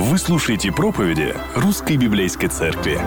[0.00, 3.00] Вы слушаете проповеди Русской Библейской Церкви.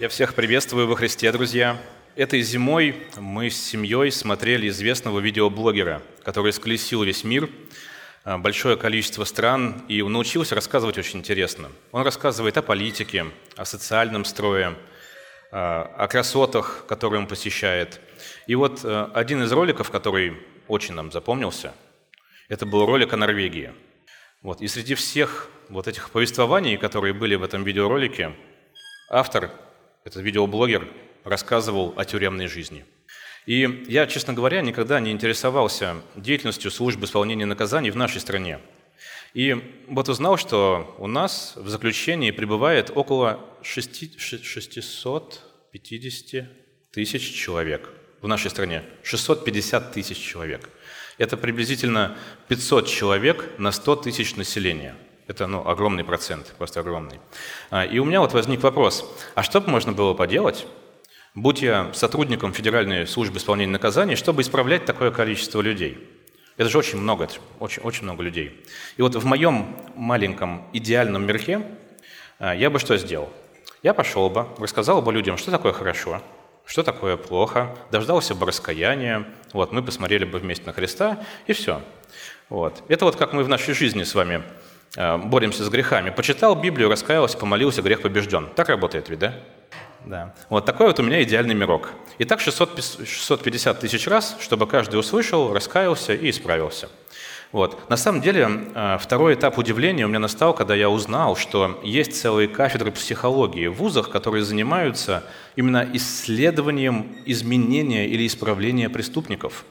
[0.00, 1.76] Я всех приветствую во Христе, друзья.
[2.16, 7.50] Этой зимой мы с семьей смотрели известного видеоблогера, который сколесил весь мир,
[8.24, 11.68] а, большое количество стран, и научился рассказывать очень интересно.
[11.90, 13.26] Он рассказывает о политике,
[13.56, 14.78] о социальном строе,
[15.50, 18.00] а, о красотах, которые он посещает.
[18.46, 20.38] И вот а, один из роликов, который
[20.68, 21.74] очень нам запомнился,
[22.48, 23.74] это был ролик о Норвегии.
[24.42, 24.60] Вот.
[24.60, 28.36] И среди всех вот этих повествований, которые были в этом видеоролике,
[29.08, 29.50] автор,
[30.04, 30.86] этот видеоблогер,
[31.24, 32.84] рассказывал о тюремной жизни.
[33.46, 38.60] И я, честно говоря, никогда не интересовался деятельностью службы исполнения наказаний в нашей стране.
[39.34, 45.40] И вот узнал, что у нас в заключении пребывает около 650
[46.92, 47.88] тысяч человек
[48.20, 48.84] в нашей стране.
[49.02, 50.68] 650 тысяч человек.
[51.22, 52.16] Это приблизительно
[52.48, 54.96] 500 человек на 100 тысяч населения.
[55.28, 57.20] Это ну, огромный процент, просто огромный.
[57.70, 60.66] А, и у меня вот возник вопрос, а что бы можно было поделать,
[61.36, 65.96] будь я сотрудником Федеральной службы исполнения наказаний, чтобы исправлять такое количество людей.
[66.56, 67.28] Это же очень много,
[67.60, 68.60] очень, очень много людей.
[68.96, 71.64] И вот в моем маленьком идеальном мирке
[72.40, 73.32] а, я бы что сделал?
[73.84, 76.20] Я пошел бы, рассказал бы людям, что такое хорошо,
[76.64, 81.82] что такое плохо, дождался бы раскаяния, вот, мы посмотрели бы вместе на Христа, и все.
[82.48, 82.82] Вот.
[82.88, 84.42] Это вот как мы в нашей жизни с вами
[84.96, 86.10] а, боремся с грехами.
[86.10, 88.48] Почитал Библию, раскаялся, помолился, грех побежден.
[88.54, 89.34] Так работает ведь, да?
[90.04, 90.34] Да.
[90.48, 91.92] Вот такой вот у меня идеальный мирок.
[92.18, 96.88] И так 600, 650 тысяч раз, чтобы каждый услышал, раскаялся и исправился.
[97.52, 97.90] Вот.
[97.90, 102.18] На самом деле, а, второй этап удивления у меня настал, когда я узнал, что есть
[102.18, 105.22] целые кафедры психологии в вузах, которые занимаются
[105.54, 109.66] именно исследованием изменения или исправления преступников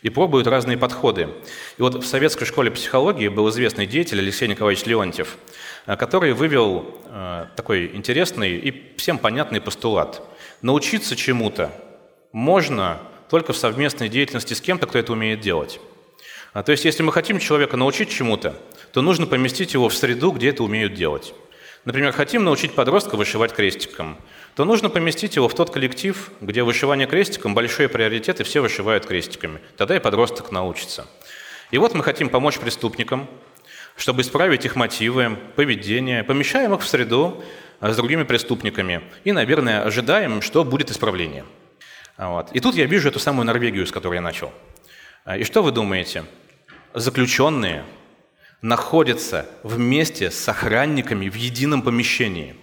[0.00, 1.28] и пробуют разные подходы.
[1.76, 5.36] И вот в советской школе психологии был известный деятель Алексей Николаевич Леонтьев,
[5.84, 10.22] а, который вывел а, такой интересный и всем понятный постулат.
[10.62, 11.70] Научиться чему-то
[12.32, 12.98] можно
[13.28, 15.80] только в совместной деятельности с кем-то, кто это умеет делать.
[16.56, 18.58] А, то есть, если мы хотим человека научить чему-то,
[18.90, 21.34] то нужно поместить его в среду, где это умеют делать.
[21.84, 24.16] Например, хотим научить подростка вышивать крестиком,
[24.54, 29.04] то нужно поместить его в тот коллектив, где вышивание крестиком– большой приоритет, и все вышивают
[29.04, 29.60] крестиками.
[29.76, 31.06] Тогда и подросток научится.
[31.72, 33.28] И вот мы хотим помочь преступникам,
[33.94, 37.44] чтобы исправить их мотивы, поведение, помещаем их в среду
[37.80, 41.44] а, с другими преступниками и, наверное, ожидаем, что будет исправление.
[42.16, 42.50] Вот.
[42.52, 44.54] И тут я вижу эту самую Норвегию, с которой я начал.
[45.26, 46.24] А, и что вы думаете?
[46.96, 47.84] Заключенные
[48.62, 52.56] находятся вместе с охранниками в едином помещении.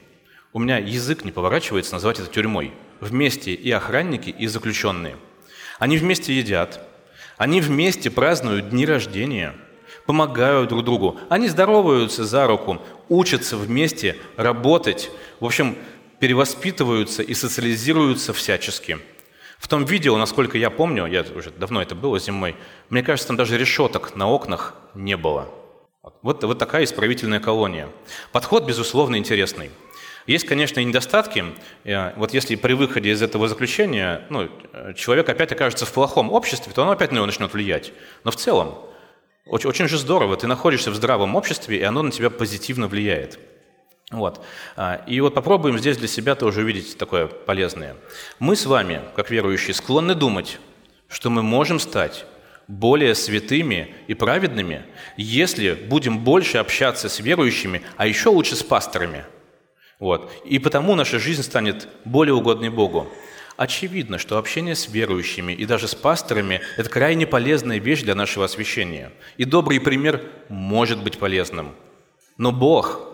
[0.53, 2.73] У меня язык не поворачивается назвать это тюрьмой.
[2.99, 5.17] Вместе и охранники, и заключенные.
[5.77, 6.81] Они вместе едят,
[7.38, 9.53] они вместе празднуют дни рождения,
[10.07, 15.11] помогают друг другу, они здороваются за руку, учатся вместе работать,
[15.41, 15.77] в общем,
[16.17, 18.97] перевоспитываются и социализируются всячески.
[19.63, 22.57] В том видео, насколько я помню, я уже давно это было зимой,
[22.90, 25.47] мне кажется, там даже решеток на окнах не было.
[26.22, 27.88] Вот, вот такая исправительная колония.
[28.34, 29.72] Подход, безусловно, интересный.
[30.28, 31.46] Есть, конечно, и недостатки.
[31.85, 34.50] Э, вот если при выходе из этого заключения ну,
[34.97, 37.94] человек опять окажется в плохом обществе, то оно опять на него начнет влиять.
[38.25, 38.75] Но в целом,
[39.45, 43.40] очень, очень же здорово, ты находишься в здравом обществе, и оно на тебя позитивно влияет.
[44.13, 44.46] Вот.
[44.75, 47.96] А, и вот попробуем здесь для себя тоже увидеть такое полезное.
[48.38, 50.59] Мы с вами, как верующие, склонны думать,
[51.09, 52.25] что мы можем стать
[52.68, 54.85] более святыми и праведными,
[55.18, 59.25] если будем больше общаться с верующими, а еще лучше с пасторами.
[60.00, 60.31] Вот.
[60.45, 63.12] И потому наша жизнь станет более угодной Богу.
[63.57, 68.45] Очевидно, что общение с верующими и даже с пасторами– это крайне полезная вещь для нашего
[68.45, 69.12] освящения.
[69.38, 71.74] И добрый пример может быть полезным.
[72.38, 73.12] Но Бог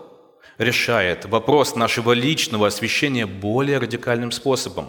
[0.60, 4.88] решает вопрос нашего личного освящения более радикальным способом.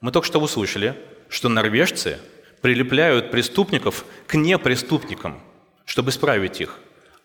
[0.00, 0.96] Мы только что услышали,
[1.28, 2.18] что норвежцы
[2.62, 5.38] прилепляют преступников к непреступникам,
[5.84, 6.78] чтобы исправить их.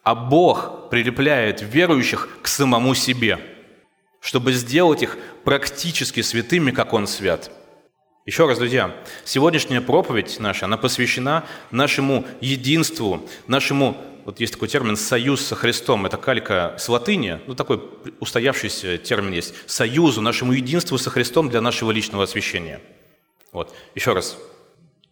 [0.03, 3.39] А Бог прилепляет верующих к самому себе,
[4.19, 7.49] чтобы сделать их практически святыми, как Он свят.
[8.25, 13.95] Еще раз, друзья, сегодняшняя проповедь наша, она посвящена нашему единству, нашему,
[14.27, 17.81] вот есть такой термин «союз со Христом», это калька с латыни, ну такой
[18.19, 22.81] устоявшийся термин есть, союзу, нашему единству со Христом для нашего личного освящения.
[23.53, 24.37] Вот, еще раз,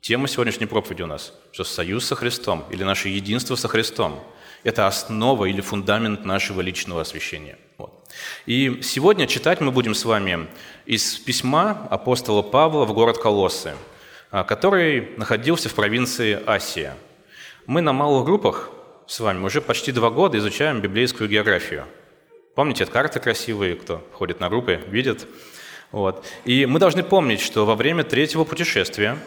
[0.01, 4.19] Тема сегодняшней проповеди у нас, что союз со Христом или наше единство со Христом–
[4.63, 7.57] это основа или фундамент нашего личного освящения.
[7.77, 8.07] Вот.
[8.45, 10.47] И сегодня читать мы будем с вами
[10.85, 13.75] из письма апостола Павла в город Колоссы,
[14.29, 16.97] а, который находился в провинции Асия.
[17.65, 18.69] Мы на малых группах
[19.07, 21.85] с вами уже почти два года изучаем библейскую географию.
[22.55, 25.27] Помните, это карты красивые, кто ходит на рупы, видит.
[25.91, 26.25] Вот.
[26.45, 29.17] И мы должны помнить, что во время третьего путешествия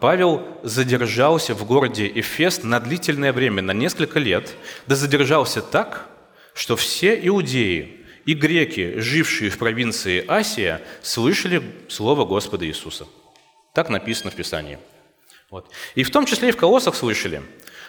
[0.00, 4.54] Павел задержался в городе Эфес на длительное время, на несколько лет,
[4.86, 6.08] да задержался так,
[6.54, 13.06] что все иудеи и греки, жившие в провинции Асия, слышали слово Господа Иисуса.
[13.74, 14.78] Так написано в Писании.
[15.50, 15.70] Вот.
[15.94, 17.42] И в том числе и в Колоссах слышали.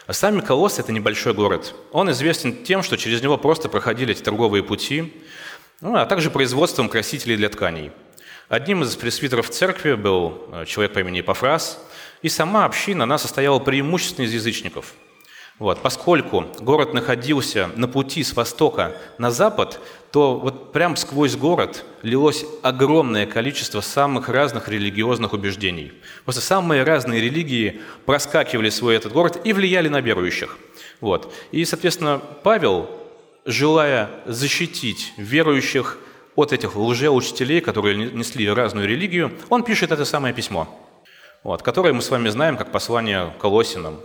[0.06, 1.74] А сами Колоссы– это небольшой город.
[1.90, 5.14] Он известен тем, что через него просто проходили эти торговые пути,
[5.80, 7.90] ну, а также производством красителей для тканей.
[8.48, 11.82] Одним из пресвитеров церкви был э, человек по имени Пафрас,
[12.20, 14.94] и сама община, она состояла преимущественно из язычников–
[15.58, 15.80] вот.
[15.80, 19.80] Поскольку город находился на пути с востока на запад,
[20.10, 25.92] то вот прям сквозь город лилось огромное количество самых разных религиозных убеждений.
[26.24, 30.58] Просто самые разные религии проскакивали свой этот город и влияли на верующих.
[31.00, 31.32] Вот.
[31.52, 32.90] И, соответственно, Павел,
[33.44, 35.98] желая защитить верующих
[36.34, 40.68] от этих лжеучителей, которые несли разную религию, он пишет это самое письмо,
[41.44, 44.00] вот, которое мы с вами знаем как послание Колосинам,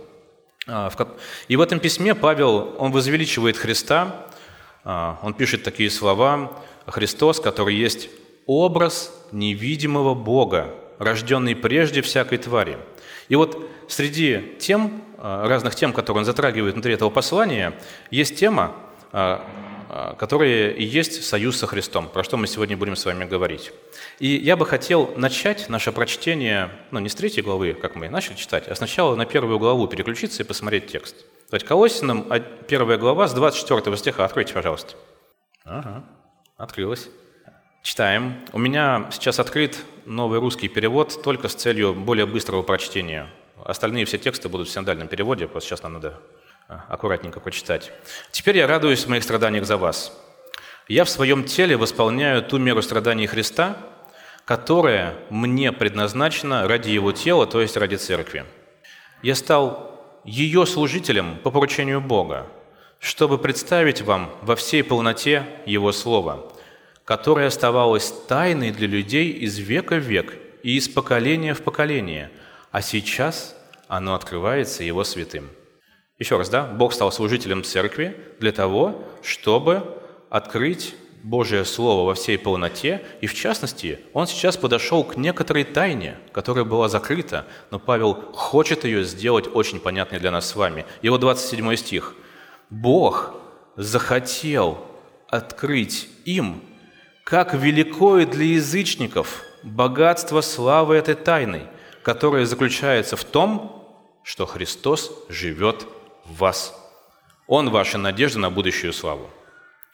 [1.48, 4.26] и в этом письме Павел, он возвеличивает Христа,
[4.84, 6.52] а, он пишет такие слова,
[6.86, 8.08] «Христос, который есть
[8.46, 12.78] образ невидимого Бога, рожденный прежде всякой твари».
[13.28, 17.78] И вот среди тем, а, разных тем, которые он затрагивает внутри этого послания,
[18.10, 18.74] есть тема,
[19.12, 19.44] а,
[20.18, 23.72] которые и есть союз со Христом, про что мы сегодня будем с вами говорить.
[24.18, 28.36] И я бы хотел начать наше прочтение, ну, не с третьей главы, как мы начали
[28.36, 31.16] читать, а сначала на первую главу переключиться и посмотреть текст.
[31.50, 34.24] Давайте Колосинам, а, первая глава с 24 стиха.
[34.24, 34.94] Откройте, пожалуйста.
[35.64, 36.04] Ага,
[36.56, 37.08] открылась.
[37.82, 38.36] Читаем.
[38.52, 43.28] У меня сейчас открыт новый русский перевод только с целью более быстрого прочтения.
[43.64, 46.20] Остальные все тексты будут в синдальном переводе, просто сейчас нам надо
[46.88, 47.92] аккуратненько прочитать.
[48.30, 50.12] «Теперь я радуюсь в моих страданиях за вас.
[50.88, 53.76] Я в своем теле восполняю ту меру страданий Христа,
[54.44, 58.44] которая мне предназначена ради Его тела, то есть ради Церкви.
[59.22, 62.46] Я стал ее служителем по поручению Бога,
[62.98, 66.50] чтобы представить вам во всей полноте Его Слова,
[67.04, 72.30] которое оставалось тайной для людей из века в век и из поколения в поколение,
[72.72, 73.56] а сейчас
[73.88, 75.50] оно открывается Его святым.
[76.20, 79.82] Еще раз, да, Бог стал служителем церкви для того, чтобы
[80.28, 86.18] открыть Божие Слово во всей полноте, и в частности, он сейчас подошел к некоторой тайне,
[86.32, 90.84] которая была закрыта, но Павел хочет ее сделать очень понятной для нас с вами.
[91.00, 92.14] Его 27 стих.
[92.68, 93.34] «Бог
[93.76, 94.78] захотел
[95.26, 96.62] открыть им,
[97.24, 101.62] как великое для язычников богатство славы этой тайны,
[102.02, 103.86] которая заключается в том,
[104.22, 105.86] что Христос живет
[106.32, 106.74] вас.
[107.46, 109.30] Он ваша надежда на будущую славу.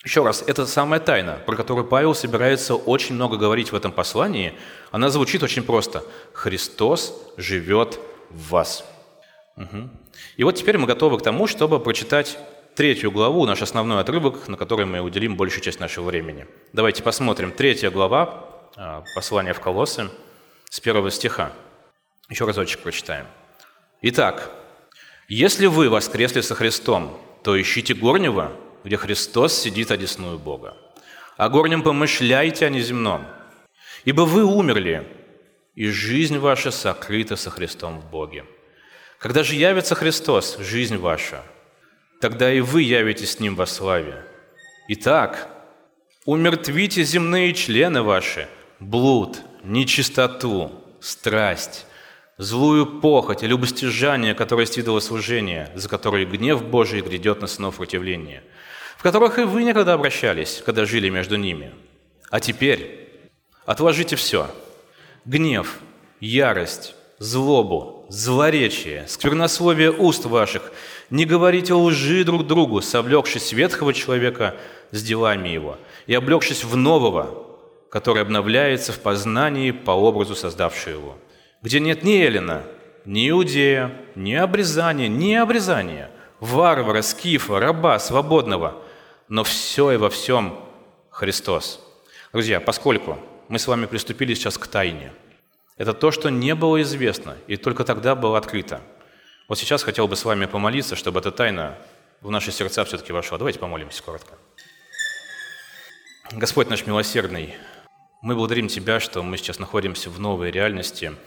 [0.05, 4.55] Еще раз, это самая тайна, про которую Павел собирается очень много говорить в этом послании.
[4.93, 6.05] Она звучит очень просто.
[6.33, 7.99] Христос живет
[8.31, 8.85] в вас.
[9.57, 9.91] Угу.
[10.37, 12.39] И вот теперь мы готовы к тому, чтобы прочитать
[12.77, 16.47] третью главу, наш основной отрывок, на который мы уделим большую часть нашего времени.
[16.73, 17.51] Давайте посмотрим.
[17.51, 18.45] Третья глава
[18.77, 20.11] а, послания в Колоссы
[20.69, 21.53] с первого стиха.
[22.29, 23.27] Еще разочек прочитаем.
[24.03, 24.51] Итак,
[25.29, 28.53] если вы воскресли со Христом, то ищите горнего,
[28.85, 30.77] где Христос сидит одесную Бога.
[31.37, 33.27] О горнем помышляйте, а не земном.
[34.05, 35.07] Ибо вы умерли,
[35.75, 38.45] и жизнь ваша сокрыта со Христом в Боге.
[39.19, 41.43] Когда же явится Христос, жизнь ваша,
[42.21, 44.25] тогда и вы явитесь с Ним во славе.
[44.89, 45.49] Итак,
[46.25, 48.49] умертвите земные члены ваши,
[48.79, 51.86] блуд, нечистоту, страсть,
[52.39, 58.43] злую похоть и любостяжание, которое стидало служение, за которое гнев Божий грядет на сынов противления,
[58.99, 61.73] в которых и вы некогда обращались, когда жили между ними.
[62.31, 63.09] А теперь
[63.65, 64.51] отложите все–
[65.25, 65.79] гнев,
[66.21, 70.73] ярость, злобу, злоречие, сквернословие уст ваших,
[71.09, 74.57] не говорите лжи друг другу, совлекшись ветхого человека
[74.91, 77.47] с делами его, и облегшись в нового,
[77.91, 81.19] который обновляется в познании по образу создавшего его–
[81.63, 82.65] где нет ни Эллина,
[83.05, 86.11] ни Иудея, ни обрезания, ни обрезания,
[86.41, 88.83] варвара, скифа, раба, свободного,
[89.29, 90.59] но все и во всем
[91.11, 91.81] Христос.
[92.33, 95.13] Друзья, поскольку мы с вами приступили сейчас к тайне,
[95.77, 98.81] это то, что не было известно, и только тогда было открыто.
[99.49, 101.77] Вот сейчас хотел бы с вами помолиться, чтобы эта тайна
[102.21, 103.39] в наши сердца все-таки вошла.
[103.39, 104.35] Давайте помолимся коротко.
[106.33, 107.55] Господь наш милосердный,
[108.21, 111.13] мы благодарим Тебя, что мы сейчас находимся в новой реальности–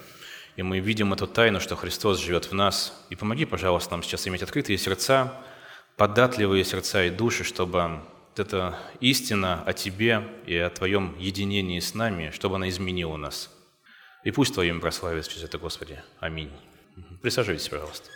[0.59, 3.05] и мы видим эту тайну, что Христос живет в нас.
[3.09, 5.33] И помоги, пожалуйста, нам сейчас иметь открытые сердца,
[5.95, 8.01] податливые сердца и души, чтобы
[8.35, 13.49] эта истина о Тебе и о Твоем единении с нами, чтобы она изменила нас.
[14.25, 16.03] И пусть Твое имя прославится через это, Господи.
[16.19, 16.51] Аминь.
[17.21, 18.09] Присаживайтесь, пожалуйста.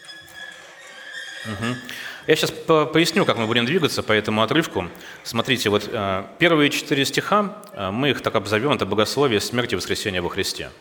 [1.45, 1.75] Угу.
[2.27, 4.89] Я сейчас поясню, как мы будем двигаться по этому отрывку.
[5.23, 9.77] Смотрите, вот э, первые четыре стиха, э, мы их так обзовем, это богословие смерти и
[9.77, 10.71] воскресения во Христе.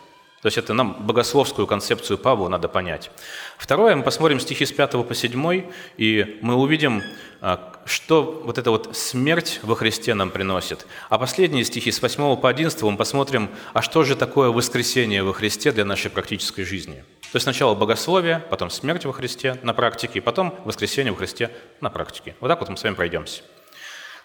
[0.42, 3.12] То есть это нам богословскую концепцию Павла надо понять.
[3.56, 7.00] Второе, мы посмотрим стихи с 5 по 7, и мы увидим,
[7.40, 10.84] а, что вот эта вот смерть во Христе нам приносит.
[11.10, 15.32] А последние стихи с 8 по 11 мы посмотрим, а что же такое воскресение во
[15.32, 17.04] Христе для нашей практической жизни.
[17.20, 21.88] То есть сначала богословие, потом смерть во Христе на практике, потом воскресение во Христе на
[21.88, 22.34] практике.
[22.40, 23.42] Вот так вот мы с вами пройдемся.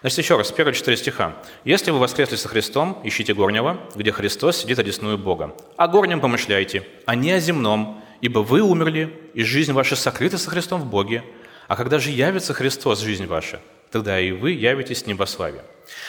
[0.00, 1.36] Значит, еще раз, первые четыре стиха.
[1.64, 5.56] «Если вы воскресли со Христом, ищите горнего, где Христос сидит одесную Бога.
[5.76, 10.50] О горнем помышляйте, а не о земном, ибо вы умерли, и жизнь ваша сокрыта со
[10.50, 11.24] Христом в Боге.
[11.66, 15.64] А когда же явится Христос, жизнь ваша, тогда и вы явитесь в небославие».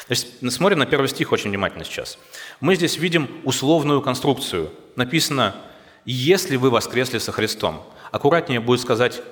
[0.06, 2.20] Значит, смотрим на первый стих очень внимательно сейчас.
[2.60, 4.72] Мы здесь видим условную конструкцию.
[4.98, 5.56] Написано
[6.06, 7.84] «если вы воскресли со Христом».
[8.12, 9.24] Аккуратнее будет сказать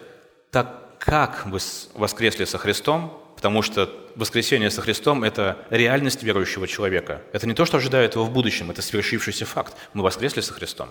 [0.49, 1.59] «так как вы
[1.93, 7.21] воскресли со Христом», потому что воскресение со Христом– это реальность верующего человека.
[7.31, 9.73] Это не то, что ожидает его в будущем, это свершившийся факт.
[9.93, 10.89] Мы воскресли со Христом.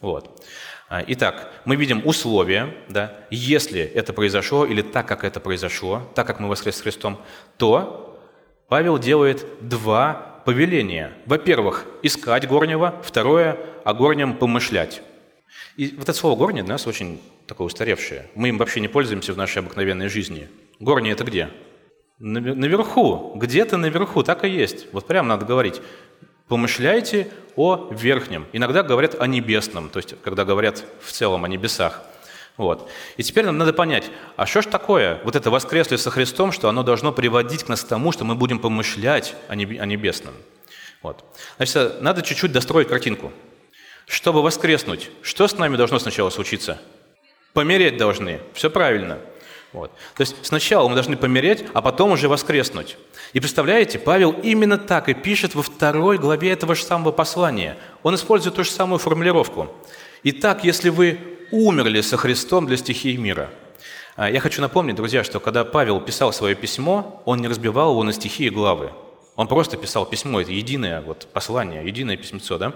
[0.00, 0.44] Вот.
[0.88, 6.26] А, итак, мы видим условия, да, если это произошло или так, как это произошло, так,
[6.26, 7.20] как мы воскресли с Христом,
[7.56, 8.20] то
[8.68, 11.12] Павел делает два повеления.
[11.24, 15.02] Во-первых, искать горнего, второе– о горнем помышлять.
[15.76, 18.28] И вот это слово «горний» для нас очень такое устаревшее.
[18.34, 20.48] Мы им вообще не пользуемся в нашей обыкновенной жизни.
[20.80, 21.48] Горний– это где?
[22.18, 24.86] Наверху, где-то наверху, так и есть.
[24.92, 25.82] Вот прямо надо говорить.
[26.48, 28.46] Помышляйте о верхнем.
[28.52, 32.02] Иногда говорят о небесном, то есть когда говорят в целом о небесах.
[32.56, 32.88] Вот.
[33.18, 36.70] И теперь нам надо понять, а что ж такое вот это воскреслие со Христом, что
[36.70, 40.34] оно должно приводить нас к тому, что мы будем помышлять о небесном.
[41.02, 41.22] Вот.
[41.58, 43.30] Значит, надо чуть-чуть достроить картинку.
[44.06, 46.80] Чтобы воскреснуть, что с нами должно сначала случиться?
[47.52, 48.40] Помереть должны.
[48.54, 49.18] Все правильно.
[49.72, 49.90] Вот.
[50.14, 52.96] То есть сначала мы должны помереть, а потом уже воскреснуть.
[53.32, 57.76] И представляете, Павел именно так и пишет во второй главе этого же самого послания.
[58.02, 59.68] Он использует ту же самую формулировку.
[60.22, 61.18] Итак, если вы
[61.50, 63.50] умерли со Христом для стихии мира.
[64.16, 68.02] А, я хочу напомнить, друзья, что когда Павел писал свое письмо, он не разбивал его
[68.02, 68.90] на стихи и главы.
[69.36, 72.56] Он просто писал письмо, это единое вот, послание, единое письмецо.
[72.56, 72.72] Да?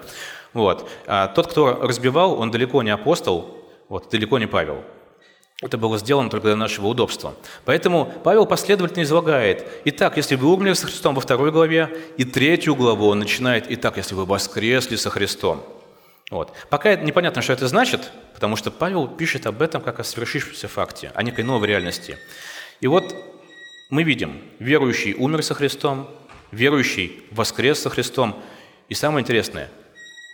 [0.52, 0.88] Вот.
[1.06, 3.56] А тот, кто разбивал, он далеко не апостол,
[3.88, 4.84] вот, далеко не Павел.
[5.62, 7.34] Это было сделано только для нашего удобства.
[7.66, 9.66] Поэтому Павел последовательно излагает.
[9.84, 13.98] Итак, если вы умерли со Христом во второй главе, и третью главу он начинает «Итак,
[13.98, 15.62] если вы воскресли со Христом».
[16.30, 16.52] Вот.
[16.70, 21.12] Пока непонятно, что это значит, потому что Павел пишет об этом как о свершившемся факте,
[21.14, 22.16] о некой новой реальности.
[22.80, 23.14] И вот
[23.90, 26.08] мы видим, верующий умер со Христом,
[26.52, 28.40] верующий воскрес со Христом.
[28.88, 29.68] И самое интересное,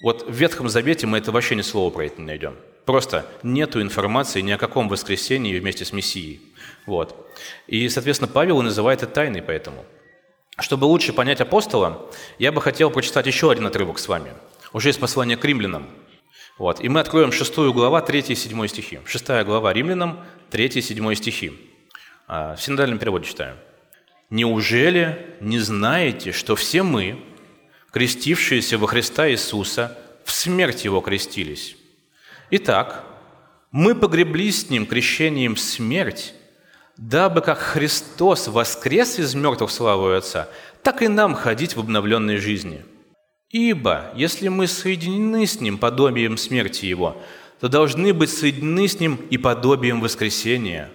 [0.02, 2.54] вот в Ветхом Завете мы это вообще ни слова про это не найдем.
[2.87, 6.40] Просто нету информации ни о каком воскресении вместе с Мессией.
[6.87, 7.28] Вот.
[7.66, 9.85] И, соответственно, Павел называет это тайной поэтому.
[10.61, 14.33] Чтобы лучше понять апостола, я бы хотел прочитать еще один отрывок с вами.
[14.73, 15.88] Уже из послания к римлянам.
[16.59, 16.81] Вот.
[16.81, 19.00] И мы откроем 6 глава, 3 и 7 стихи.
[19.05, 21.52] 6 глава римлянам, 3 и 7 стихи.
[22.28, 23.57] А, в синодальном переводе читаю.
[24.31, 27.21] «Неужели не знаете, что все мы,
[27.90, 31.76] крестившиеся во Христа Иисуса, в смерть Его крестились?»
[32.49, 33.05] Итак,
[33.73, 36.33] мы погреблись с Ним крещением смерть,
[36.97, 40.49] дабы как Христос воскрес из мертвых славу Отца,
[40.83, 42.85] так и нам ходить в обновленной жизни.
[43.50, 47.21] Ибо, если мы соединены с Ним подобием смерти Его,
[47.59, 50.91] то должны быть соединены с Ним и подобием воскресения,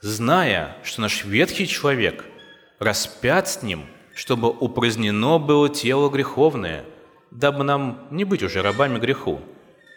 [0.00, 2.24] зная, что наш ветхий человек
[2.78, 6.84] распят с Ним, чтобы упразднено было тело греховное,
[7.32, 9.40] дабы нам не быть уже рабами греху,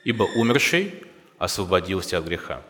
[0.05, 0.93] ибо умерший
[1.37, 2.61] освободился от греха.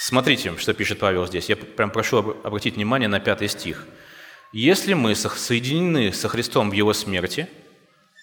[0.00, 1.48] Смотрите, что пишет Павел здесь.
[1.48, 3.86] Я прям прошу обратить внимание на пятый стих.
[4.52, 7.48] «Если мы соединены со Христом в Его смерти,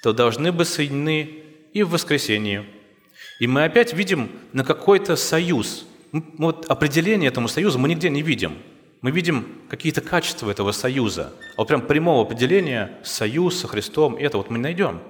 [0.03, 2.65] то должны быть соединены и в воскресении».
[3.39, 5.85] И мы опять видим на какой-то союз.
[6.11, 8.57] Вот определение этому союзу мы нигде не видим.
[9.01, 11.33] Мы видим какие-то качества этого союза.
[11.55, 15.01] А вот прям прямого определения союз со Христом, это вот мы найдем.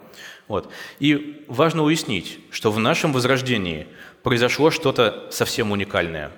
[0.48, 0.72] Вот.
[1.00, 3.88] И важно уяснить, что в нашем возрождении
[4.24, 6.32] произошло что-то совсем уникальное.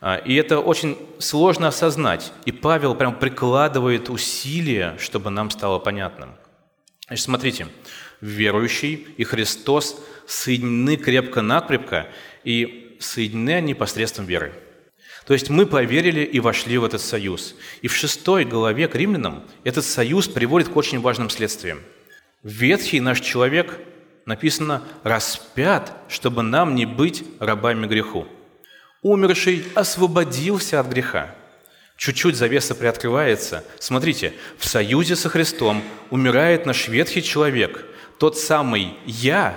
[0.00, 2.32] А, и это очень сложно осознать.
[2.44, 6.30] И Павел прям прикладывает усилия, чтобы нам стало понятным.
[7.06, 7.68] Значит, смотрите,
[8.20, 12.08] верующий и Христос соединены крепко-накрепко,
[12.44, 14.52] и соединены они посредством веры.
[15.26, 17.54] То есть мы поверили и вошли в этот союз.
[17.80, 21.80] И в шестой главе к римлянам этот союз приводит к очень важным следствиям.
[22.42, 23.78] Ветхий наш человек,
[24.26, 28.26] написано, распят, чтобы нам не быть рабами греху.
[29.00, 31.34] Умерший освободился от греха.
[31.96, 33.64] Чуть-чуть завеса приоткрывается.
[33.78, 37.84] Смотрите, в союзе со Христом умирает наш ветхий человек,
[38.18, 39.56] тот самый «я»,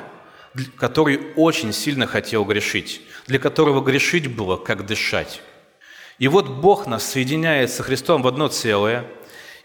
[0.77, 5.42] который очень сильно хотел грешить, для которого грешить было как дышать.
[6.20, 9.06] И вот Бог нас соединяет со Христом в одно целое,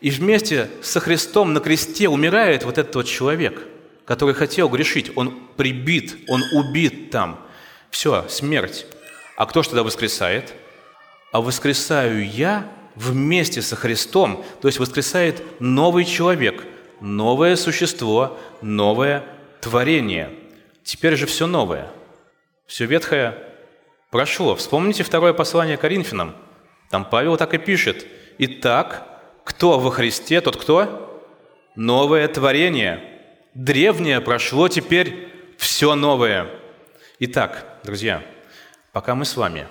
[0.01, 3.67] и вместе со Христом на кресте умирает вот этот вот человек,
[4.05, 5.13] который хотел грешить.
[5.17, 7.47] Он прибит, он убит там.
[7.91, 8.87] Все, смерть.
[9.37, 10.55] А кто ж тогда воскресает?
[11.33, 16.65] А воскресаю я вместе со Христом, то есть воскресает новый человек,
[17.01, 19.25] новое существо, новое
[19.61, 20.31] творение.
[20.83, 21.89] Теперь же все новое.
[22.67, 23.39] Все ветхое
[24.11, 24.57] прошло.
[24.57, 26.35] Вспомните второе послание Коринфянам.
[26.91, 28.07] Там Павел так и пишет.
[28.39, 31.23] Итак, кто во Христе, тот кто?
[31.77, 33.03] Новое творение.
[33.55, 35.29] Древнее прошло, теперь
[35.59, 36.49] все новое.
[37.19, 38.23] Итак, друзья,
[38.93, 39.67] пока мы с вами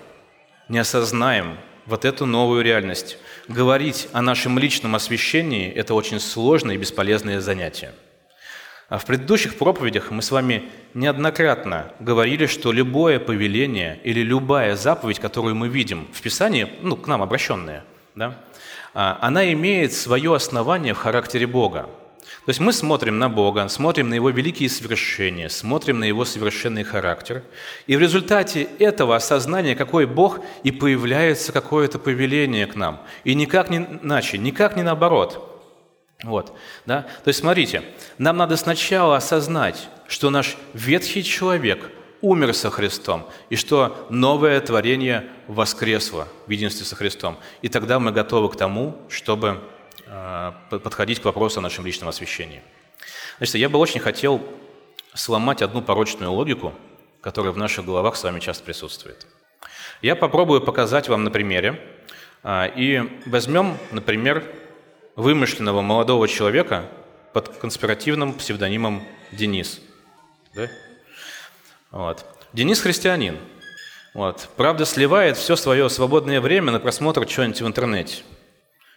[0.67, 6.77] не осознаем вот эту новую реальность, говорить о нашем личном освящении– это очень сложное и
[6.77, 7.93] бесполезное занятие–
[8.89, 10.63] а в предыдущих проповедях мы с вами
[10.95, 17.05] неоднократно говорили, что любое повеление или любая заповедь, которую мы видим в Писании, ну, к
[17.05, 17.85] нам обращенная,
[18.15, 18.35] да,
[18.93, 21.89] она имеет свое основание в характере Бога.
[22.46, 26.84] То есть мы смотрим на Бога, смотрим на Его великие совершения, смотрим на Его совершенный
[26.84, 27.43] характер,
[27.86, 33.01] и в результате этого осознания, какой Бог, и появляется какое-то повеление к нам.
[33.24, 35.46] И никак не иначе, никак не наоборот–
[36.24, 36.53] вот,
[36.86, 37.03] да?
[37.24, 37.84] То есть смотрите,
[38.17, 45.29] нам надо сначала осознать, что наш ветхий человек умер со Христом, и что новое творение
[45.47, 47.38] воскресло в единстве со Христом.
[47.61, 49.61] И тогда мы готовы к тому, чтобы
[50.05, 52.62] э, подходить к вопросу о нашем личном освящении.
[53.38, 54.41] Значит, я бы очень хотел
[55.13, 56.73] сломать одну порочную логику,
[57.21, 59.25] которая в наших головах с вами часто присутствует.
[60.01, 61.82] Я попробую показать вам на примере,
[62.43, 64.43] э, и возьмем, например,
[65.15, 66.86] вымышленного молодого человека
[67.34, 69.82] под конспиративным псевдонимом Денис.
[70.53, 70.67] Да?
[71.91, 72.25] Вот.
[72.54, 73.38] Денис христианин.
[74.13, 74.49] Вот.
[74.56, 78.23] Правда, сливает все свое свободное время на просмотр чего-нибудь в интернете.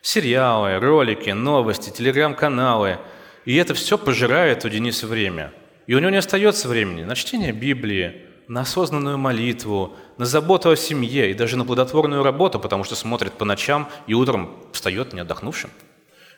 [0.02, 2.98] Сериалы, ролики, новости, телеграм-каналы.
[3.44, 5.52] И это все пожирает у Дениса время.
[5.86, 10.76] И у него не остается времени на чтение Библии, на осознанную молитву, на заботу о
[10.76, 15.20] семье и даже на плодотворную работу, потому что смотрит по ночам и утром встает не
[15.20, 15.70] отдохнувшим.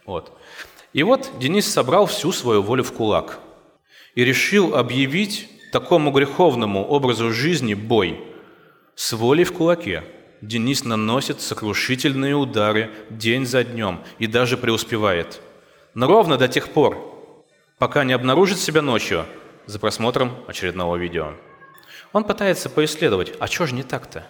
[0.06, 0.38] Вот.
[0.92, 3.40] И вот Денис собрал всю свою волю в кулак
[4.14, 8.20] и решил объявить такому греховному образу жизни бой.
[8.94, 10.04] С волей в кулаке
[10.40, 15.40] Денис наносит сокрушительные удары день за днем и даже преуспевает.
[15.94, 16.96] Но ровно до тех пор,
[17.76, 19.26] пока не обнаружит себя ночью
[19.66, 21.32] за просмотром очередного видео.
[22.12, 24.24] Он пытается поисследовать, а что же не так-то?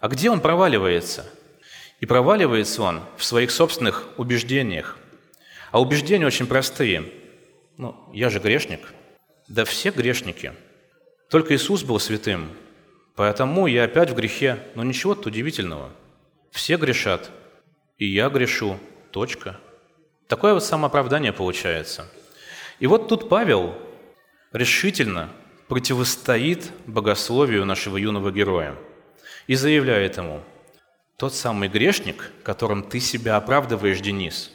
[0.00, 1.24] А где он проваливается?
[2.00, 4.98] И проваливается он в своих собственных убеждениях.
[5.72, 7.10] А убеждения очень простые.
[7.78, 8.80] Ну, я же грешник.
[9.48, 10.52] Да все грешники.
[11.30, 12.50] Только Иисус был святым.
[13.14, 14.62] Поэтому я опять в грехе.
[14.74, 15.90] Но ничего тут удивительного.
[16.50, 17.30] Все грешат.
[17.98, 18.78] И я грешу.
[19.10, 19.58] Точка.
[20.28, 22.06] Такое вот самооправдание получается.
[22.78, 23.74] И вот тут Павел
[24.52, 25.30] решительно
[25.68, 28.74] противостоит богословию нашего юного героя
[29.46, 30.42] и заявляет ему–
[31.16, 34.50] тот самый грешник, которым ты себя оправдываешь, Денис,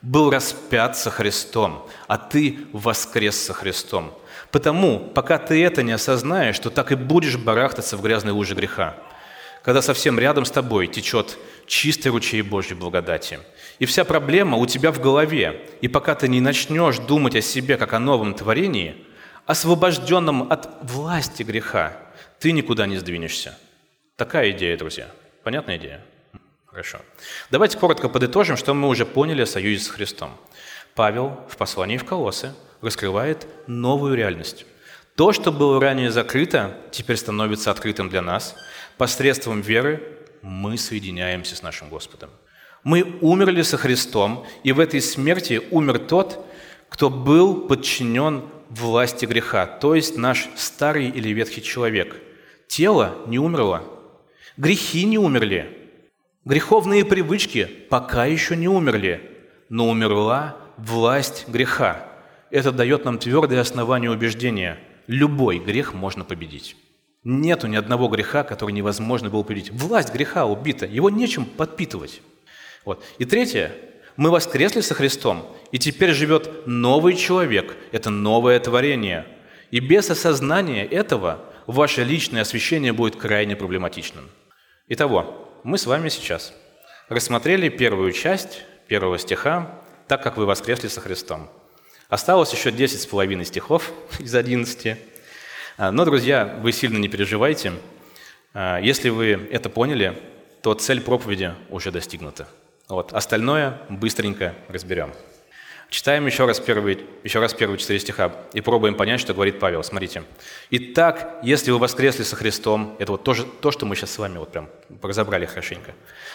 [0.00, 4.16] был распят со Христом, а ты воскрес со Христом.
[4.54, 8.94] Потому, пока ты это не осознаешь, то так и будешь барахтаться в грязной луже греха,
[9.64, 13.40] когда совсем рядом с тобой течет чистый ручей Божьей благодати.
[13.80, 15.60] И вся проблема у тебя в голове.
[15.80, 18.94] И пока ты не начнешь думать о себе как о новом творении,
[19.44, 21.96] освобожденном от власти греха,
[22.38, 23.58] ты никуда не сдвинешься.
[24.14, 25.08] Такая идея, друзья.
[25.42, 26.00] Понятная идея?
[26.66, 27.00] Хорошо.
[27.50, 30.30] Давайте коротко подытожим, что мы уже поняли о союзе с Христом.
[30.94, 34.66] Павел в послании в Колоссы раскрывает новую реальность.
[35.16, 38.56] То, что было ранее закрыто, теперь становится открытым для нас.
[38.98, 40.02] Посредством веры
[40.42, 42.30] мы соединяемся с нашим Господом.
[42.82, 46.44] Мы умерли со Христом, и в этой смерти умер тот,
[46.88, 52.16] кто был подчинен власти греха, то есть наш старый или ветхий человек.
[52.68, 53.82] Тело не умерло,
[54.56, 55.76] Грехи не умерли.
[56.44, 59.20] Греховные привычки пока еще не умерли,
[59.68, 62.06] но умерла власть греха.
[62.50, 64.78] Это дает нам твердое основание убеждения.
[65.06, 66.76] Любой грех можно победить.
[67.24, 69.70] Нету ни одного греха, который невозможно было победить.
[69.72, 72.20] Власть греха убита, его нечем подпитывать.
[72.84, 73.02] Вот.
[73.18, 73.72] И третье,
[74.16, 79.26] мы воскресли со Христом, и теперь живет новый человек, это новое творение.
[79.70, 84.28] И без осознания этого ваше личное освящение будет крайне проблематичным.
[84.88, 86.52] Итого, мы с вами сейчас
[87.08, 91.48] рассмотрели первую часть первого стиха, так как вы воскресли со Христом.
[92.08, 94.98] Осталось еще 10 с половиной стихов из 11.
[95.76, 97.72] А, но, друзья, вы сильно не переживайте.
[98.52, 100.20] А, если вы это поняли,
[100.62, 102.46] то цель проповеди уже достигнута.
[102.88, 103.12] Вот.
[103.12, 105.12] Остальное быстренько разберем.
[105.94, 109.84] Читаем еще раз, первые, еще раз первые четыре стиха и пробуем понять, что говорит Павел.
[109.84, 110.24] Смотрите.
[110.70, 114.38] «Итак, если вы воскресли со Христом», это вот то, то, что мы сейчас с вами
[114.38, 114.68] вот прям
[115.00, 115.92] разобрали хорошенько,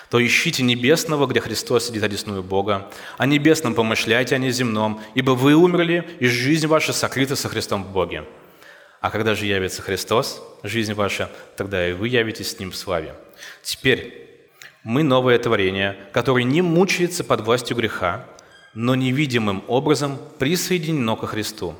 [0.09, 5.31] «то ищите небесного, где Христос сидит одесную Бога, о небесном помышляйте, а не земном, ибо
[5.31, 8.23] вы умерли, и жизнь ваша сокрыта со Христом в Боге.
[9.01, 13.13] А когда же явится Христос, жизнь ваша, тогда и вы явитесь с Ним в славе.
[13.61, 14.25] Теперь
[14.85, 18.25] мы новое творение, которое не мучается под властью греха,
[18.73, 21.75] но невидимым образом присоединено ко Христу.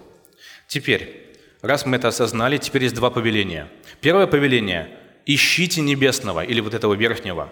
[0.67, 3.67] Теперь, раз мы это осознали, теперь есть два повеления.
[4.01, 4.89] Первое повеление–
[5.25, 7.49] ищите небесного или вот этого верхнего.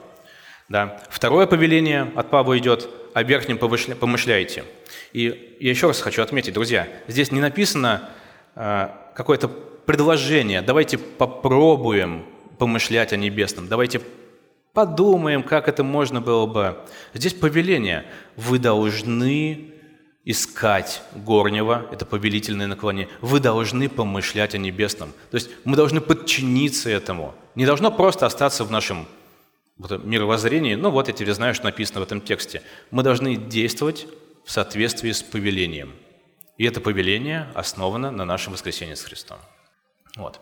[0.69, 1.01] Да.
[1.09, 4.63] Второе повеление от Павла идет– о верхнем помышляйте.
[5.11, 8.11] И я еще раз хочу отметить, друзья, здесь не написано
[8.53, 12.27] э, какое-то предложение, давайте попробуем
[12.59, 14.01] помышлять о небесном, давайте
[14.77, 16.77] подумаем, как это можно было бы.
[17.15, 18.05] Здесь повеление.
[18.35, 19.73] Вы должны
[20.23, 23.09] искать горнего, это повелительное наклонение.
[23.21, 25.13] Вы должны помышлять о небесном.
[25.31, 27.33] То есть мы должны подчиниться этому.
[27.55, 29.07] Не должно просто остаться в нашем
[29.79, 32.61] мировоззрении, ну вот я тебе знаю, что написано в этом тексте.
[32.91, 34.05] Мы должны действовать
[34.45, 35.93] в соответствии с повелением.
[36.59, 39.39] И это повеление основано на нашем воскресении с Христом.
[40.17, 40.39] Вот.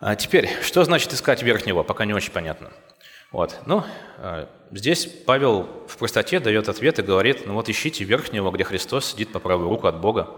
[0.00, 2.72] А теперь, что значит искать верхнего, пока не очень понятно.
[3.32, 3.60] Вот.
[3.66, 3.84] Ну,
[4.18, 9.06] э, здесь Павел в простоте дает ответ и говорит, ну вот ищите верхнего, где Христос
[9.06, 10.30] сидит по правую руку от Бога.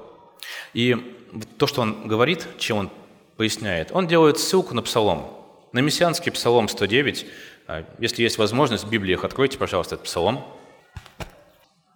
[0.74, 1.16] И
[1.56, 2.90] то, что он говорит, чем он
[3.36, 5.26] поясняет, он делает ссылку на Псалом,
[5.72, 7.26] на мессианский Псалом 109.
[7.68, 10.44] Э, если есть возможность, в Библии их откройте, пожалуйста, этот Псалом.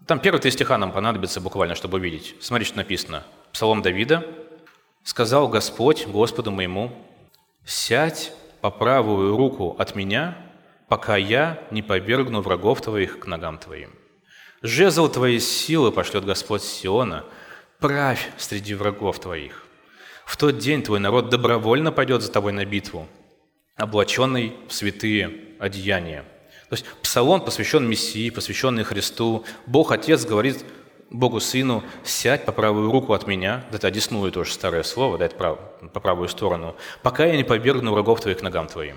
[0.06, 2.36] Там первые три стиха нам понадобится буквально, чтобы увидеть.
[2.40, 3.24] Смотрите, что написано.
[3.52, 4.24] Псалом Давида.
[5.02, 6.90] «Сказал Господь Господу моему,
[7.64, 10.36] сядь по правую руку от меня,
[10.88, 13.90] пока я не повергну врагов твоих к ногам твоим.
[14.62, 17.24] Жезл твоей силы пошлет Господь Сиона,
[17.78, 19.66] правь среди врагов твоих.
[20.24, 23.06] В тот день твой народ добровольно пойдет за тобой на битву,
[23.76, 26.24] облаченный в святые одеяния.
[26.68, 29.44] То есть псалом посвящен Мессии, посвященный Христу.
[29.66, 30.64] Бог Отец говорит
[31.10, 35.36] Богу Сыну, сядь по правую руку от меня, это одесную тоже старое слово, да, это
[35.36, 35.58] прав,
[35.92, 38.96] по правую сторону, пока я не повергну врагов твоих к ногам твоим.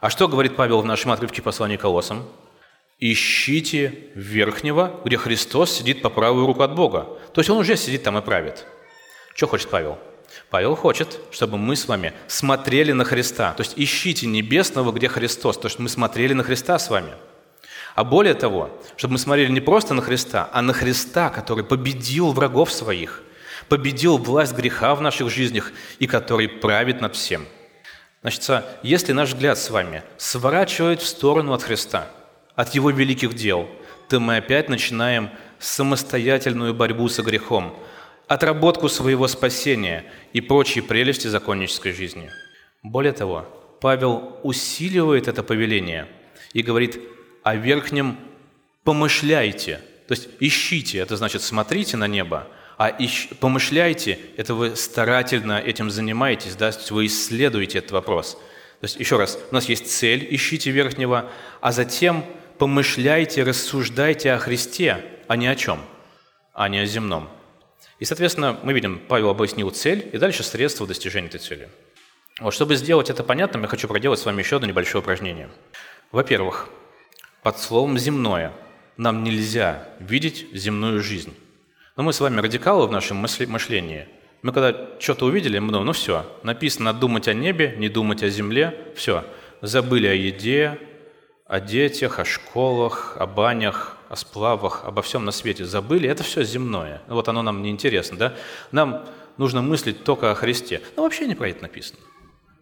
[0.00, 2.24] А что говорит Павел в нашем отрывке послания Колоссам?
[2.98, 7.18] «Ищите верхнего, где Христос сидит по правую руку от Бога».
[7.32, 8.66] То есть Он уже сидит там и правит.
[9.34, 9.98] Что хочет Павел?
[10.50, 13.52] Павел хочет, чтобы мы с вами смотрели на Христа.
[13.52, 15.58] То есть ищите небесного, где Христос.
[15.58, 17.12] То есть мы смотрели на Христа с вами.
[17.94, 22.32] А более того, чтобы мы смотрели не просто на Христа, а на Христа, который победил
[22.32, 23.22] врагов своих,
[23.68, 27.46] победил власть греха в наших жизнях и который правит над всем–
[28.26, 32.10] Значит, если наш взгляд с вами сворачивает в сторону от Христа,
[32.56, 33.68] от Его великих дел,
[34.08, 37.78] то мы опять начинаем самостоятельную борьбу со грехом,
[38.26, 42.28] отработку своего спасения и прочие прелести законнической жизни.
[42.82, 43.46] Более того,
[43.80, 46.08] Павел усиливает это повеление
[46.52, 46.98] и говорит
[47.44, 48.18] о верхнем
[48.82, 55.58] «помышляйте», то есть ищите, это значит смотрите на небо, а ищ, помышляйте, это вы старательно
[55.58, 58.34] этим занимаетесь, да, вы исследуете этот вопрос.
[58.80, 62.24] То есть, еще раз, у нас есть цель, ищите верхнего, а затем
[62.58, 65.80] помышляйте, рассуждайте о Христе, а не о чем,
[66.52, 67.30] а не о земном.
[67.98, 71.70] И, соответственно, мы видим, Павел объяснил цель, и дальше средства достижения этой цели.
[72.40, 75.48] Вот, чтобы сделать это понятным, я хочу проделать с вами еще одно небольшое упражнение.
[76.12, 76.68] Во-первых,
[77.42, 78.52] под словом «земное»
[78.98, 81.34] нам нельзя видеть земную жизнь.
[81.96, 84.06] Но мы с вами радикалы в нашем мышлении.
[84.42, 88.28] Мы когда что-то увидели, мы думаем, ну все, написано думать о небе, не думать о
[88.28, 89.24] земле, все.
[89.62, 90.78] Забыли о еде,
[91.46, 96.06] о детях, о школах, о банях, о сплавах, обо всем на свете забыли.
[96.06, 97.00] Это все земное.
[97.08, 98.34] Вот оно нам не интересно, да?
[98.72, 99.06] Нам
[99.38, 100.82] нужно мыслить только о Христе.
[100.96, 101.98] Но вообще не про это написано.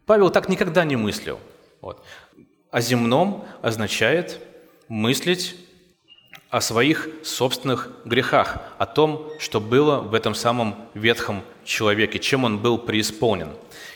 [0.07, 1.41] Павел так никогда не мыслил.
[1.81, 2.05] Вот.
[2.71, 4.39] О земном означает
[4.87, 5.57] мыслить
[6.55, 12.59] о своих собственных грехах, о том, что было в этом самом ветхом человеке, чем он
[12.59, 13.49] был преисполнен.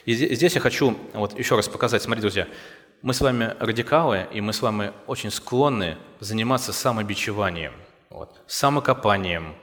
[0.07, 2.49] И здесь я хочу вот еще раз показать, смотрите, друзья,
[3.01, 7.75] мы с вами радикалы, и мы с вами очень склонны заниматься самобичеванием,
[8.11, 9.55] вот, самокопанием,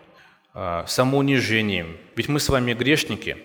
[0.54, 1.98] э, самоунижением.
[2.16, 3.36] Ведь мы с вами грешники,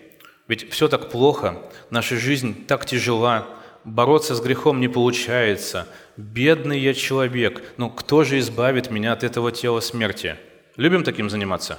[0.47, 1.61] ведь все так плохо,
[1.91, 3.49] наша жизнь так тяжела,
[3.85, 5.87] бороться с грехом не получается.
[6.17, 10.37] Бедный я человек, ну кто же избавит меня от этого тела смерти?
[10.77, 11.79] Любим таким заниматься?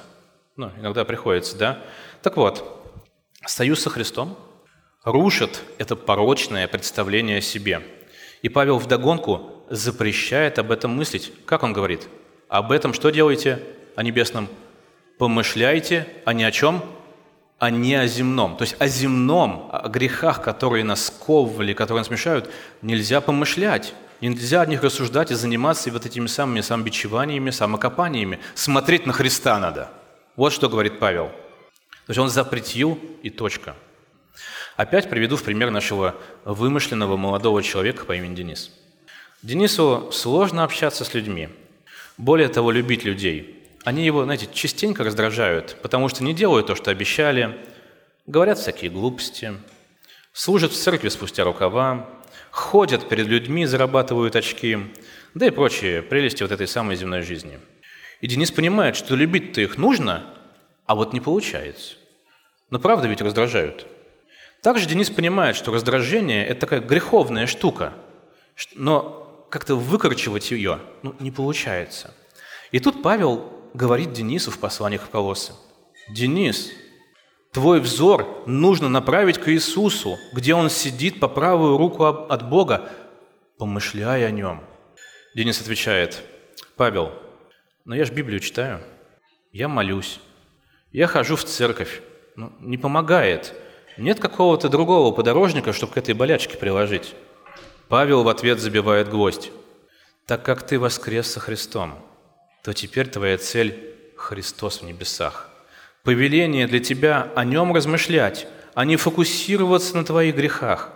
[0.55, 1.79] Ну, иногда приходится, да?
[2.21, 2.83] Так вот,
[3.45, 4.37] союз со Христом
[5.03, 7.81] рушит это порочное представление о себе.
[8.41, 11.31] И Павел вдогонку запрещает об этом мыслить.
[11.45, 12.07] Как он говорит?
[12.49, 13.63] Об этом что делаете?
[13.95, 14.49] О небесном.
[15.17, 16.83] Помышляйте, а не о чем?
[17.61, 18.57] А не о земном.
[18.57, 22.49] То есть о земном, о грехах, которые нас сковывали, которые нас мешают,
[22.81, 23.93] нельзя помышлять.
[24.19, 28.39] Нельзя о них рассуждать и заниматься вот этими самыми самобичеваниями, самокопаниями.
[28.55, 29.91] Смотреть на Христа надо.
[30.35, 31.27] Вот что говорит Павел.
[31.27, 33.75] То есть он запретил и точка.
[34.75, 38.71] Опять приведу в пример нашего вымышленного молодого человека по имени Денис.
[39.43, 41.49] Денису сложно общаться с людьми.
[42.17, 46.91] Более того, любить людей– они его, знаете, частенько раздражают, потому что не делают то, что
[46.91, 47.57] обещали,
[48.27, 49.53] говорят всякие глупости,
[50.33, 52.09] служат в церкви спустя рукава,
[52.51, 54.77] ходят перед людьми, зарабатывают очки,
[55.33, 57.59] да и прочие прелести вот этой самой земной жизни.
[58.19, 60.25] И Денис понимает, что любить-то их нужно,
[60.85, 61.95] а вот не получается.
[62.69, 63.87] Но правда ведь раздражают.
[64.61, 67.93] Также Денис понимает, что раздражение– это такая греховная штука,
[68.75, 72.13] но как-то выкорчевать ее ну, не получается.
[72.71, 75.53] И тут Павел говорит Денису в посланиях в Колоссы.
[76.09, 76.71] «Денис,
[77.51, 82.89] твой взор нужно направить к Иисусу, где Он сидит по правую руку от Бога,
[83.57, 84.61] помышляй о Нем».
[85.35, 86.23] Денис отвечает,
[86.75, 87.13] «Павел,
[87.85, 88.81] но я же Библию читаю,
[89.51, 90.19] я молюсь,
[90.91, 92.01] я хожу в церковь,
[92.35, 93.53] ну, не помогает.
[93.97, 97.15] Нет какого-то другого подорожника, чтобы к этой болячке приложить».
[97.87, 99.51] Павел в ответ забивает гвоздь.
[100.25, 101.95] «Так как ты воскрес со Христом,
[102.63, 105.49] то теперь твоя цель– Христос в небесах.
[106.03, 110.91] Повеление для тебя о нем размышлять, а не фокусироваться на твоих грехах.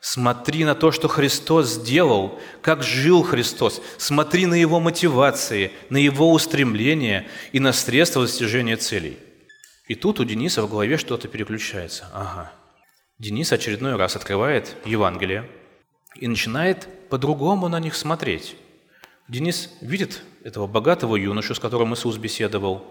[0.00, 3.82] Смотри на то, что Христос сделал, как жил Христос.
[3.98, 9.18] Смотри на Его мотивации, на Его устремления и на средства достижения целей.
[9.88, 12.08] И тут у Дениса в голове что-то переключается.
[12.12, 12.52] Ага.
[13.18, 15.50] Денис очередной раз открывает Евангелие
[16.14, 18.56] и начинает по-другому на них смотреть.
[19.28, 22.84] Денис видит этого богатого юношу, с которым Иисус беседовал.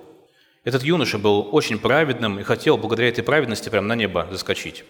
[0.65, 4.83] Этот юноша был очень праведным и хотел благодаря этой праведности прямо на небо заскочить.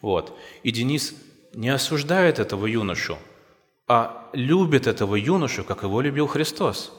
[0.00, 0.38] Вот.
[0.62, 1.14] И Денис
[1.52, 3.18] не осуждает этого юношу,
[3.88, 6.92] а любит этого юношу, как его любил Христос.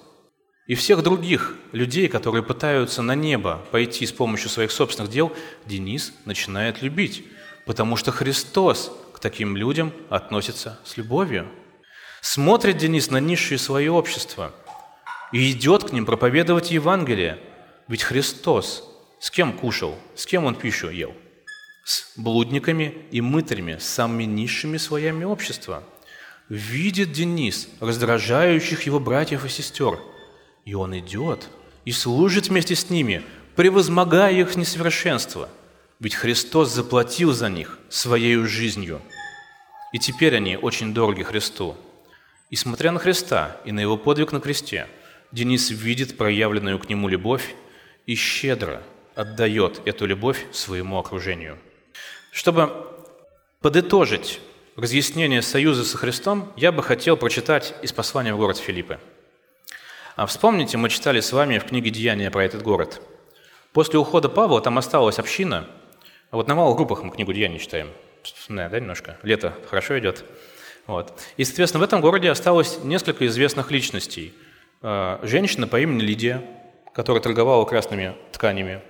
[0.68, 5.32] И всех других людей, которые пытаются на небо пойти с помощью своих собственных дел,
[5.66, 7.26] Денис начинает любить,
[7.66, 11.48] потому что Христос к таким людям относится с любовью.
[12.30, 14.54] Смотрит Денис на низшее свое общество
[15.32, 17.40] и идет к ним проповедовать Евангелие.
[17.88, 18.84] Ведь Христос
[19.22, 21.16] с кем кушал, с кем он пищу ел?
[21.86, 25.86] С блудниками и мытарями, с самыми низшими слоями общества.
[26.50, 29.98] Видит Денис раздражающих его братьев и сестер,
[30.66, 31.48] и он идет
[31.86, 33.24] и служит вместе с ними,
[33.56, 35.48] превозмогая их несовершенство.
[36.02, 39.02] Ведь Христос заплатил за них своей жизнью.
[39.94, 41.78] И теперь они очень дороги Христу.
[42.50, 44.88] И смотря на Христа и на его подвиг на кресте,
[45.32, 47.56] Денис видит проявленную к нему любовь
[48.06, 48.82] и щедро
[49.16, 51.58] отдает эту любовь своему окружению.
[52.32, 52.72] Чтобы
[53.62, 54.40] подытожить
[54.78, 59.00] разъяснение союза со Христом, я бы хотел прочитать из послания в город Филиппы.
[60.16, 63.02] А вспомните, мы читали с вами в книге «Деяния» про этот город.
[63.74, 65.68] После ухода Павла там осталась община,
[66.32, 67.90] вот на малых группах мы книгу «Деяний» читаем.
[68.50, 69.18] Да, да, немножко?
[69.24, 70.26] Лето хорошо идет.
[70.88, 71.13] Вот.
[71.36, 74.34] И, соответственно, в этом городе осталось несколько известных личностей.
[74.82, 76.43] А, женщина по имени Лидия,
[76.93, 78.82] которая торговала красными тканями.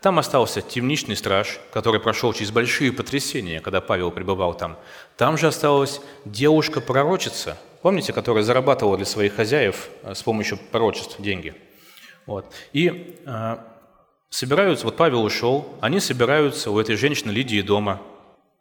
[0.00, 4.76] Там остался темничный страж, который прошел через большие потрясения, когда Павел пребывал там.
[5.16, 11.54] Там же осталась девушка-пророчица, помните, которая зарабатывала для своих хозяев а, с помощью пророчеств деньги.
[12.26, 12.52] Вот.
[12.74, 13.56] И э,
[14.28, 18.02] собираются, вот Павел ушел, они собираются у этой женщины Лидии дома,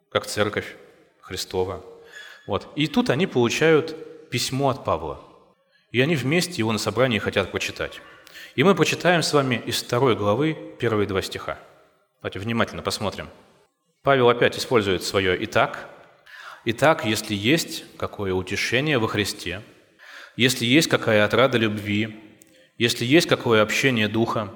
[0.10, 0.78] как церковь
[1.20, 1.84] Христова.
[2.48, 2.68] Вот.
[2.76, 5.22] И тут они получают письмо от Павла.
[5.92, 8.02] И они вместе его на собрании хотят прочитать.
[8.56, 11.60] И мы прочитаем с вами из второй главы первые два стиха.
[12.22, 13.30] Давайте внимательно посмотрим.
[14.02, 15.90] Павел опять использует свое «итак».
[16.66, 19.62] «Итак, если есть какое утешение во Христе,
[20.36, 22.20] если есть какая отрада любви,
[22.78, 24.54] если есть какое общение Духа,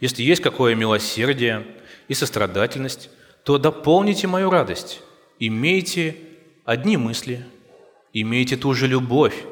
[0.00, 1.64] если есть какое милосердие
[2.08, 3.10] и сострадательность,
[3.44, 5.02] то дополните мою радость.
[5.38, 6.16] Имейте
[6.64, 7.44] одни мысли,
[8.12, 9.44] имейте ту же любовь,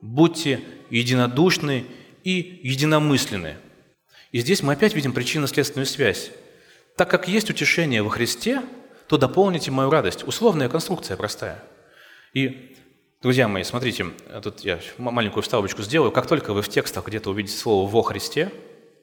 [0.00, 1.84] будьте единодушны
[2.24, 3.56] и единомысленны.
[4.32, 6.30] И здесь мы опять видим причинно-следственную связь.
[6.96, 8.62] Так как есть утешение во Христе,
[9.08, 10.26] то дополните мою радость.
[10.26, 11.62] Условная конструкция простая.
[12.34, 12.76] И,
[13.22, 14.06] друзья мои, смотрите,
[14.42, 16.10] тут я маленькую вставочку сделаю.
[16.10, 18.52] Как только вы в текстах где-то увидите слово «во Христе»,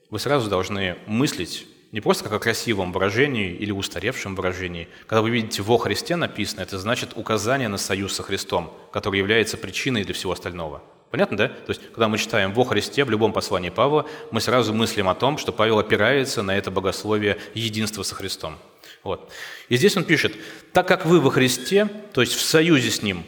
[0.10, 4.89] вы сразу должны мыслить не просто как о красивом выражении или устаревшем выражении.
[5.06, 9.58] Когда вы видите «во Христе» написано, это значит указание на союз со Христом, который является
[9.58, 10.82] причиной для всего остального.
[11.12, 11.47] Понятно, да?
[11.49, 15.13] То есть, когда мы читаем «во Христе» в любом послании Павла, мы сразу мыслим о
[15.13, 18.58] том, что Павел опирается на это богословие единства со Христом.
[19.03, 19.32] Вот.
[19.69, 20.36] И здесь он пишет,
[20.71, 23.23] «Так как вы во Христе, то есть в союзе с Ним,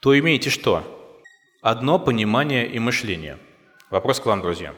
[0.00, 0.82] то имеете что?
[1.62, 3.38] Одно понимание и мышление».
[3.88, 4.74] Вопрос к вам, друзья.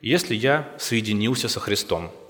[0.00, 2.10] Если я соединился со Христом–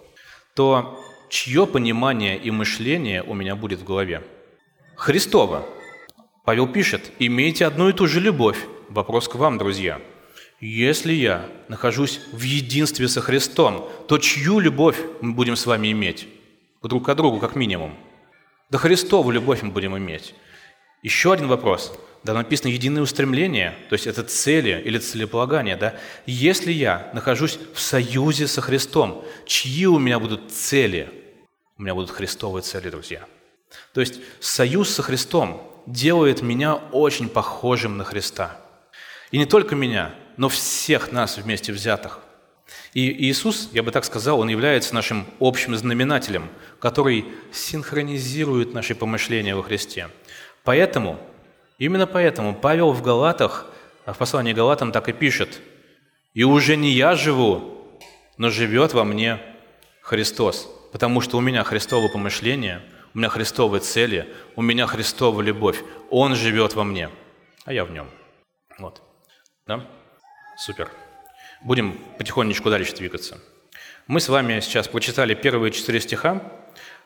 [0.57, 4.23] то чье понимание и мышление у меня будет в голове?
[4.97, 5.66] Христово.
[6.47, 8.59] Павел пишет, имейте одну и ту же любовь.
[8.88, 10.01] Вопрос к вам, друзья.
[10.59, 16.27] Если я нахожусь в единстве со Христом, то чью любовь мы будем с вами иметь?
[16.83, 17.95] Друг к другу, как минимум.
[18.71, 20.35] Да Христову любовь мы будем иметь.
[21.03, 21.92] Еще один вопрос.
[22.27, 25.77] Да, написано единое устремление, то есть это цели или целеполагание.
[25.77, 25.95] Да?
[26.27, 31.09] Если я нахожусь в союзе со Христом, чьи у меня будут цели?
[31.79, 33.25] У меня будут христовые цели, друзья.
[33.95, 38.57] То есть союз со Христом делает меня очень похожим на Христа.
[39.31, 42.19] И не только меня, но всех нас вместе взятых.
[42.93, 46.49] И Иисус, я бы так сказал, Он является нашим общим знаменателем,
[46.81, 50.09] который синхронизирует наши помышления во Христе.
[50.65, 51.21] Поэтому
[51.79, 53.67] Именно поэтому Павел в Галатах,
[54.05, 55.61] а в послании Галатам так и пишет,
[56.33, 58.01] «И уже не я живу,
[58.37, 59.41] но живет во мне
[60.03, 62.83] Христос, потому что у меня Христово помышление,
[63.15, 65.83] у меня Христовые цели, у меня Христова любовь.
[66.11, 67.11] Он живет во мне,
[67.65, 68.09] а я в нем».
[68.79, 69.03] Вот.
[69.67, 69.87] Да?
[70.57, 70.91] Супер.
[71.62, 73.39] Будем потихонечку дальше двигаться.
[74.07, 76.41] Мы с вами сейчас прочитали первые четыре стиха,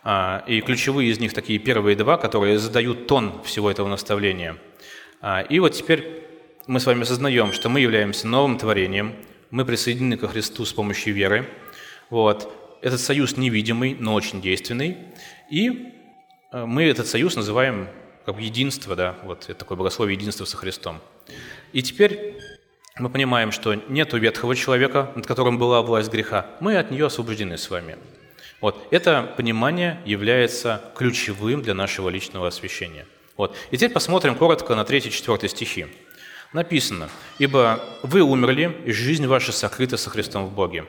[0.04, 4.56] и ключевые из них такие первые два, которые задают тон всего этого наставления.
[5.20, 6.24] А, и вот теперь
[6.66, 9.14] мы с вами осознаем, что мы являемся новым творением,
[9.50, 11.48] мы присоединены ко Христу с помощью веры.
[12.08, 12.56] Вот.
[12.80, 14.96] Этот союз невидимый, но очень действенный.
[15.50, 15.92] И
[16.50, 17.88] а, мы этот союз называем
[18.24, 21.00] как единство, да, вот это такое богословие единства со Христом.
[21.72, 22.36] И теперь
[22.98, 26.46] мы понимаем, что нет ветхого человека, над которым была власть греха.
[26.60, 27.96] Мы от нее освобождены с вами.
[28.61, 28.87] Вот.
[28.90, 33.07] Это понимание является ключевым для нашего личного освящения.
[33.37, 33.57] Вот.
[33.70, 35.87] И теперь посмотрим коротко на 3-4 стихи.
[36.53, 40.85] Написано, «Ибо вы умерли, и жизнь ваша сокрыта со Христом в Боге.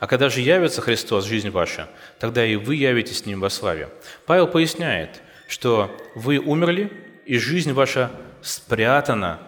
[0.00, 3.90] А когда же явится Христос, жизнь ваша, тогда и вы явитесь с Ним во славе».
[4.26, 6.90] Павел поясняет, что вы умерли,
[7.26, 9.38] и жизнь ваша спрятана,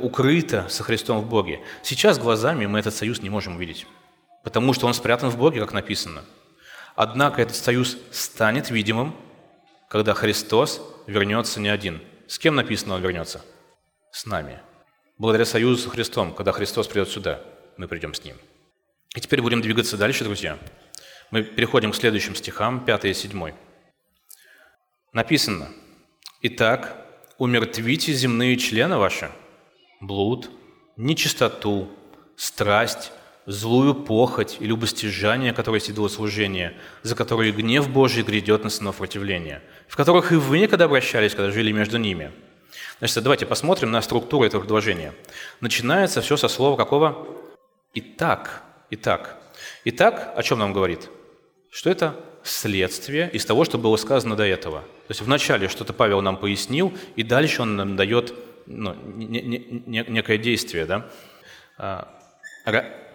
[0.00, 1.60] укрыта со Христом в Боге.
[1.82, 3.86] Сейчас глазами мы этот союз не можем увидеть,
[4.44, 6.22] потому что он спрятан в Боге, как написано–
[6.94, 9.16] Однако этот союз станет видимым,
[9.88, 12.00] когда Христос вернется не один.
[12.28, 13.44] С кем написано он вернется?
[14.12, 14.60] С нами.
[15.18, 17.40] Благодаря союзу с Христом, когда Христос придет сюда,
[17.76, 18.36] мы придем с Ним.
[19.14, 20.58] И теперь будем двигаться дальше, друзья.
[21.30, 23.52] Мы переходим к следующим стихам, 5 и 7.
[25.12, 25.68] Написано,
[26.42, 26.96] «Итак,
[27.38, 29.30] умертвите земные члены ваши,
[30.00, 30.50] блуд,
[30.96, 31.88] нечистоту,
[32.36, 33.12] страсть,
[33.46, 39.62] злую похоть и любостяжание, которое сидело служение, за которые гнев Божий грядет на сынов противления,
[39.88, 42.32] в которых и вы некогда обращались, когда жили между ними».
[42.98, 45.12] Значит, давайте посмотрим на структуру этого предложения.
[45.60, 47.26] Начинается все со слова какого?
[47.94, 48.62] «Итак».
[48.90, 49.38] «Итак».
[49.84, 51.10] «Итак» о чем нам говорит?
[51.70, 54.80] Что это следствие из того, что было сказано до этого.
[54.80, 58.34] То есть вначале что-то Павел нам пояснил, и дальше он нам дает
[58.66, 60.86] ну, не, не, не, некое действие.
[60.86, 61.08] Да?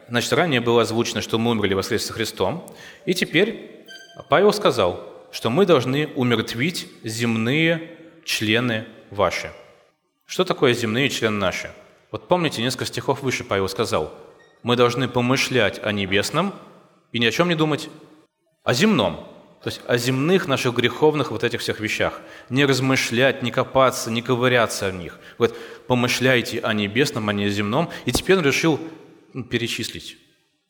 [0.09, 2.65] Значит, ранее было озвучено, что мы умерли воскрес со Христом,
[3.05, 3.85] и теперь
[4.29, 7.95] Павел сказал, что мы должны умертвить земные
[8.25, 9.51] члены ваши.
[10.25, 11.71] Что такое земные члены наши?
[12.11, 14.11] Вот помните, несколько стихов выше Павел сказал,
[14.63, 16.53] мы должны помышлять о небесном
[17.11, 17.89] и ни о чем не думать,
[18.63, 19.27] о земном,
[19.61, 22.19] то есть о земных наших греховных вот этих всех вещах.
[22.49, 25.19] Не размышлять, не копаться, не ковыряться в них.
[25.37, 25.55] Вот
[25.87, 27.89] помышляйте о небесном, а не о земном.
[28.05, 28.79] И теперь он решил
[29.49, 30.17] перечислить,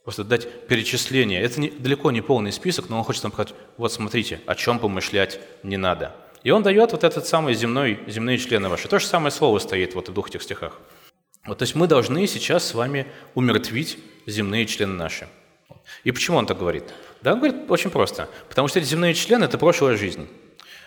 [0.04, 1.42] просто дать перечисление.
[1.42, 4.80] Это не, далеко не полный список, но он хочет нам сказать, вот смотрите, о чем
[4.80, 6.16] помышлять не надо.
[6.44, 8.88] И он дает вот этот самый земной, земные члены ваши.
[8.88, 10.80] То же самое слово стоит вот в двух этих стихах.
[11.46, 15.28] Вот, то есть мы должны сейчас с вами умертвить земные члены наши.
[16.04, 16.84] И почему он так говорит?
[17.22, 18.30] Да, он говорит очень просто.
[18.48, 20.28] Потому что эти земные члены– это прошлая жизнь,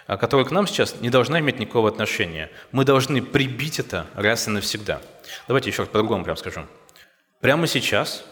[0.06, 2.50] а, которая к нам сейчас не должна иметь никакого отношения.
[2.70, 5.00] Мы должны прибить это раз и навсегда.
[5.48, 6.62] Давайте еще раз по-другому прям скажу.
[7.42, 8.24] Прямо сейчас,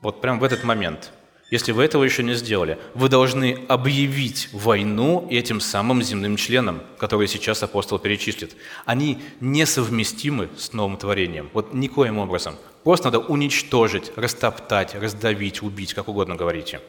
[0.00, 1.12] вот прямо в этот момент,
[1.48, 7.28] если вы этого еще не сделали, вы должны объявить войну этим самым земным членам, которые
[7.28, 8.56] сейчас апостол перечислит.
[8.84, 11.50] Они несовместимы с новым творением.
[11.52, 12.56] Вот никоим образом.
[12.82, 16.80] Просто надо уничтожить, растоптать, раздавить, убить, как угодно говорите.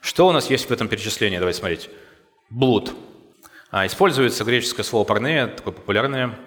[0.00, 1.38] Что у нас есть в этом перечислении?
[1.38, 1.90] Давайте смотреть.
[2.48, 2.94] Блуд.
[3.72, 6.38] А, используется греческое слово «парнея», такое популярное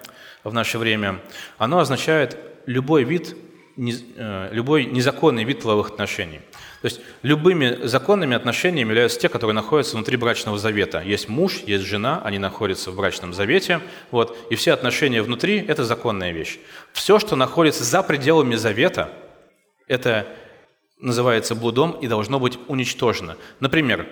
[0.44, 1.20] в наше время.
[1.58, 3.36] Оно означает любой вид,
[3.76, 6.40] э, любой незаконный вид половых отношений–
[6.86, 11.00] то есть любыми законными отношениями являются те, которые находятся внутри брачного завета.
[11.00, 15.84] Есть муж, есть жена, они находятся в брачном завете, вот, и все отношения внутри– это
[15.84, 16.58] законная вещь.
[16.92, 19.10] Все, что находится за пределами завета,
[19.88, 20.28] это
[21.00, 23.36] называется блудом и должно быть уничтожено.
[23.58, 24.06] Например,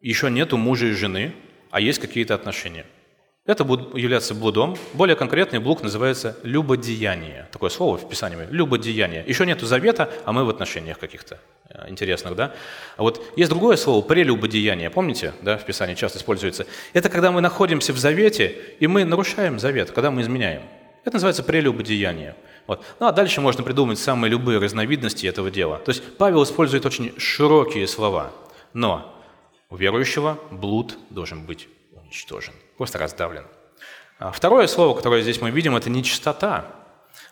[0.00, 1.32] еще нету мужа и жены,
[1.70, 2.84] а есть какие-то отношения.
[3.46, 4.76] Это будет являться блудом.
[4.94, 7.46] Более конкретный блуд называется любодеяние.
[7.52, 8.38] Такое слово в Писании.
[8.50, 9.22] Любодеяние.
[9.26, 11.38] Еще нету завета, а мы в отношениях каких-то.
[11.68, 12.54] Э, интересных, да?
[12.96, 16.66] А вот есть другое слово «прелюбодеяние», помните, да, в Писании часто используется.
[16.92, 20.62] Это когда мы находимся в завете, и мы нарушаем завет, когда мы изменяем.
[21.04, 22.36] Это называется прелюбодеяние.
[22.66, 22.82] Вот.
[22.98, 25.78] Ну а дальше можно придумать самые любые разновидности этого дела.
[25.78, 28.32] То есть Павел использует очень широкие слова,
[28.72, 29.14] но
[29.68, 33.44] у верующего блуд должен быть уничтожен, просто раздавлен.
[34.18, 36.66] А второе слово, которое здесь мы видим, это нечистота.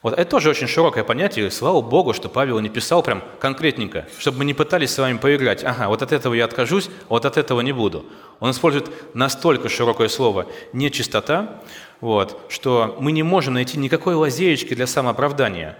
[0.02, 1.50] Вот это тоже очень широкое понятие.
[1.50, 5.62] Слава Богу, что Павел не писал прям конкретненько, чтобы мы не пытались с вами поиграть.
[5.62, 8.04] Ага, вот от этого я откажусь, вот от этого не буду.
[8.40, 11.62] Он использует настолько широкое слово «нечистота»,
[12.00, 15.78] вот, что мы не можем найти никакой лазеечки для самооправдания.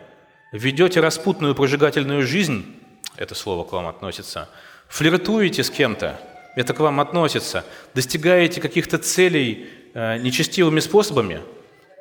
[0.52, 2.76] Ведете распутную прожигательную жизнь,
[3.16, 4.48] это слово к вам относится,
[4.86, 6.20] флиртуете с кем-то,
[6.54, 11.40] это к вам относится, достигаете каких-то целей э, нечестивыми способами–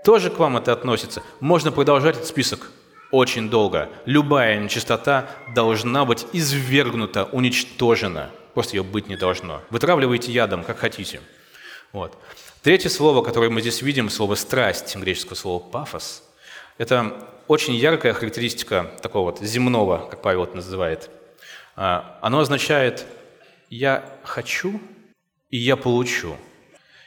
[0.03, 1.21] тоже к вам это относится.
[1.39, 2.71] Можно продолжать этот список
[3.11, 3.89] очень долго.
[4.05, 8.31] Любая нечистота должна быть извергнута, уничтожена.
[8.53, 9.61] Просто ее быть не должно.
[9.69, 11.21] Вытравливайте ядом, как хотите.
[11.91, 12.17] Вот.
[12.63, 16.23] Третье слово, которое мы здесь видим, слово «страсть», греческое слово «пафос»,
[16.77, 21.09] это очень яркая характеристика такого вот земного, как Павел это называет.
[21.75, 23.05] А, оно означает
[23.71, 24.79] «я хочу
[25.49, 26.37] и я получу».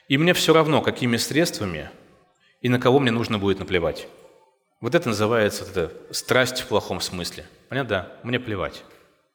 [0.09, 1.91] И мне все равно, какими средствами–
[2.65, 4.09] и на кого мне нужно будет наплевать.
[4.81, 7.45] Вот это называется вот это страсть в плохом смысле.
[7.69, 7.89] Понятно?
[7.89, 8.85] Да, мне плевать.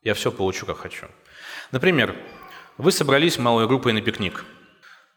[0.04, 1.06] Я все получу, как хочу.
[1.72, 2.16] Например,
[2.80, 4.46] вы собрались малой группой на пикник,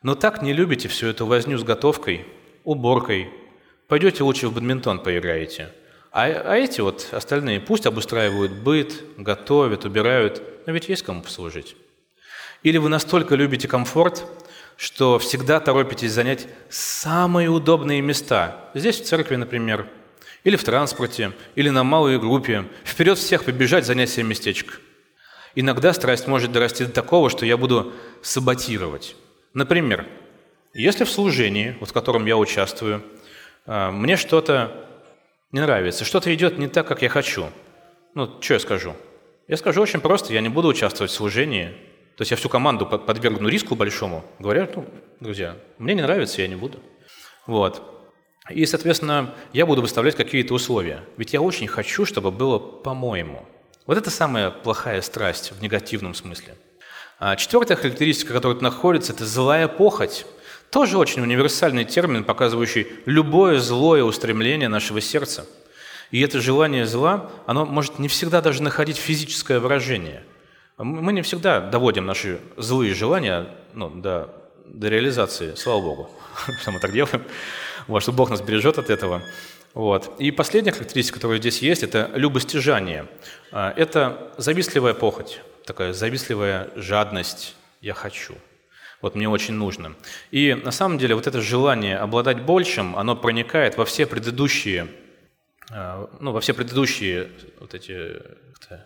[0.02, 2.26] но так не любите всю эту возню с готовкой,
[2.64, 3.30] уборкой.
[3.88, 5.72] Пойдете лучше в бадминтон поиграете.
[6.10, 11.76] А, а эти вот остальные пусть обустраивают быт, готовят, убирают, но ведь есть кому послужить.
[12.62, 14.24] Или вы настолько любите комфорт,
[14.76, 18.70] что всегда торопитесь занять самые удобные места.
[18.74, 19.86] Здесь в церкви, например,
[20.44, 22.64] или в транспорте, или на малой группе.
[22.84, 24.74] Вперед всех побежать, занять себе местечко.
[25.54, 27.92] Иногда страсть может дорасти до такого, что я буду
[28.22, 29.16] саботировать.
[29.54, 30.06] Например,
[30.72, 33.04] если в служении, вот в котором я участвую,
[33.66, 34.88] а, мне что-то
[35.50, 37.50] не нравится, что-то идет не так, как я хочу,
[38.14, 38.96] ну, что я скажу?
[39.48, 41.74] Я скажу очень просто, я не буду участвовать в служении,
[42.16, 44.24] то есть я всю команду подвергну риску большому.
[44.38, 44.86] Говорят, ну,
[45.20, 46.78] друзья, мне не нравится, я не буду.
[47.46, 47.82] Вот.
[48.50, 51.04] И, соответственно, я буду выставлять какие-то условия.
[51.16, 53.46] Ведь я очень хочу, чтобы было по-моему.
[53.86, 56.54] Вот это самая плохая страсть в негативном смысле.
[57.18, 60.26] А четвертая характеристика, которая тут находится, это злая похоть.
[60.70, 65.46] Тоже очень универсальный термин, показывающий любое злое устремление нашего сердца.
[66.10, 70.24] И это желание зла, оно может не всегда даже находить физическое выражение–
[70.84, 74.28] мы не всегда доводим наши злые желания ну, до,
[74.66, 76.10] до реализации, слава Богу,
[76.60, 77.22] что мы так делаем,
[77.86, 79.22] вот, что Бог нас бережет от этого.
[79.74, 80.14] Вот.
[80.18, 83.06] И последняя характеристика, которая здесь есть, это любостяжание.
[83.52, 88.34] А, это завистливая похоть, такая завистливая жадность «я хочу».
[89.00, 89.94] Вот мне очень нужно.
[90.30, 94.88] И на самом деле вот это желание обладать большим, оно проникает во все предыдущие,
[95.70, 98.20] ну, во все предыдущие вот эти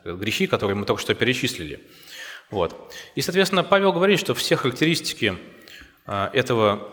[0.05, 1.81] грехи, которые мы только что перечислили.
[2.51, 2.95] Вот.
[3.15, 5.37] И, соответственно, Павел говорит, что все характеристики
[6.07, 6.89] а, этого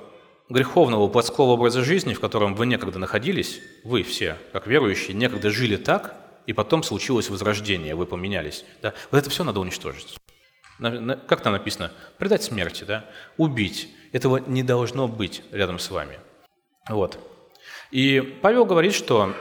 [0.50, 5.76] греховного плотского образа жизни, в котором вы некогда находились, вы все, как верующие, некогда жили
[5.76, 6.16] так,
[6.48, 8.66] и потом случилось возрождение, вы поменялись.
[8.82, 8.94] Да?
[9.12, 10.18] Вот это все надо уничтожить.
[10.80, 11.92] Как там написано?
[12.18, 13.06] Предать смерти, да?
[13.38, 13.90] убить.
[14.12, 16.20] Этого не должно быть рядом с вами.
[16.90, 17.18] Вот.
[17.92, 19.34] И Павел говорит, что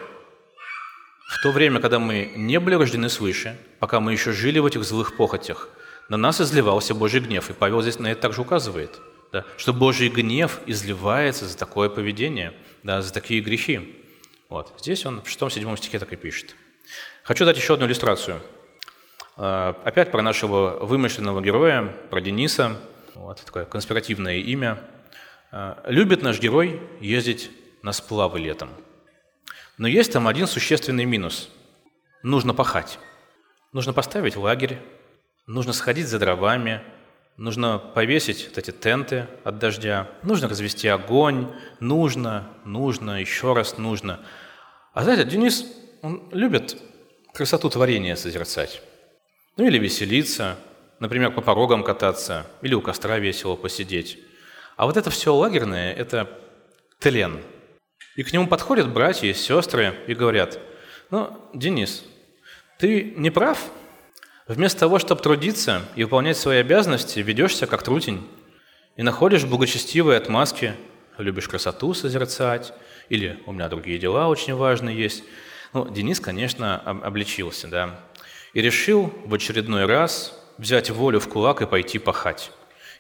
[1.33, 4.85] В то время, когда мы не были рождены свыше, пока мы еще жили в этих
[4.85, 5.71] злых похотях,
[6.11, 7.49] на нас изливался Божий гнев.
[7.49, 9.01] И Павел здесь на это также указывает,
[9.33, 12.53] да, что Божий гнев изливается за такое поведение,
[12.83, 13.99] да, за такие грехи.
[14.51, 14.75] Вот.
[14.79, 16.55] Здесь он в 6-7 стихе так и пишет.
[17.25, 18.43] Хочу дать еще одну иллюстрацию.
[19.39, 22.77] А, опять про нашего вымышленного героя, про Дениса.
[23.15, 24.79] Вот, такое конспиративное имя.
[25.51, 28.69] А, любит наш герой ездить на сплавы летом.
[29.79, 31.49] Но есть там один существенный минус.
[32.23, 32.99] Нужно пахать.
[33.73, 34.79] Нужно поставить лагерь,
[35.47, 36.83] нужно сходить за дровами,
[37.37, 41.51] нужно повесить вот эти тенты от дождя, нужно развести огонь,
[41.81, 44.21] нужно, нужно, еще раз нужно.
[44.93, 45.65] А знаете, Денис,
[46.03, 46.77] он любит
[47.33, 48.83] красоту творения созерцать.
[49.57, 50.57] Ну или веселиться,
[51.01, 54.19] например, по порогам кататься, или у костра весело посидеть.
[54.77, 56.29] А вот это все лагерное– это
[56.99, 57.41] тлен.
[58.17, 60.59] И к нему подходят братья и сестры и говорят,
[61.11, 62.05] ну, Денис,
[62.79, 63.71] ты не прав.
[64.47, 68.27] Вместо того, чтобы трудиться и выполнять свои обязанности, ведешься как трутень
[68.97, 70.75] и находишь благочестивые отмазки,
[71.17, 72.75] любишь красоту созерцать,
[73.09, 75.25] или у меня другие дела очень важные есть.
[75.73, 78.01] Ну, Денис, конечно, обличился, да,
[78.53, 82.51] и решил в очередной раз взять волю в кулак и пойти пахать.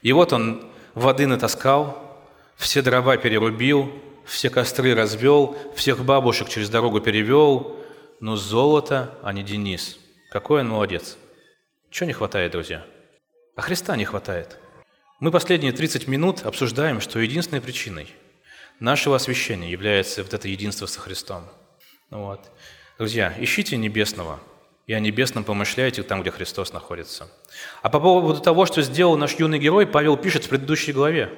[0.00, 2.24] И вот он воды натаскал,
[2.56, 3.92] все дрова перерубил,
[4.32, 7.76] все костры развел, всех бабушек через дорогу перевел,
[8.18, 9.98] но золото, а не Денис.
[10.30, 11.18] Какой он молодец.
[11.90, 12.82] Чего не хватает, друзья?
[13.56, 14.56] А Христа не хватает.
[15.20, 18.08] Мы последние 30 минут обсуждаем, что единственной причиной
[18.80, 21.44] нашего освящения является вот это единство со Христом.
[22.08, 22.40] Вот.
[22.96, 24.40] Друзья, ищите небесного,
[24.86, 27.28] и о небесном помышляйте там, где Христос находится.
[27.82, 31.30] А по поводу того, что сделал наш юный герой, Павел пишет в предыдущей главе.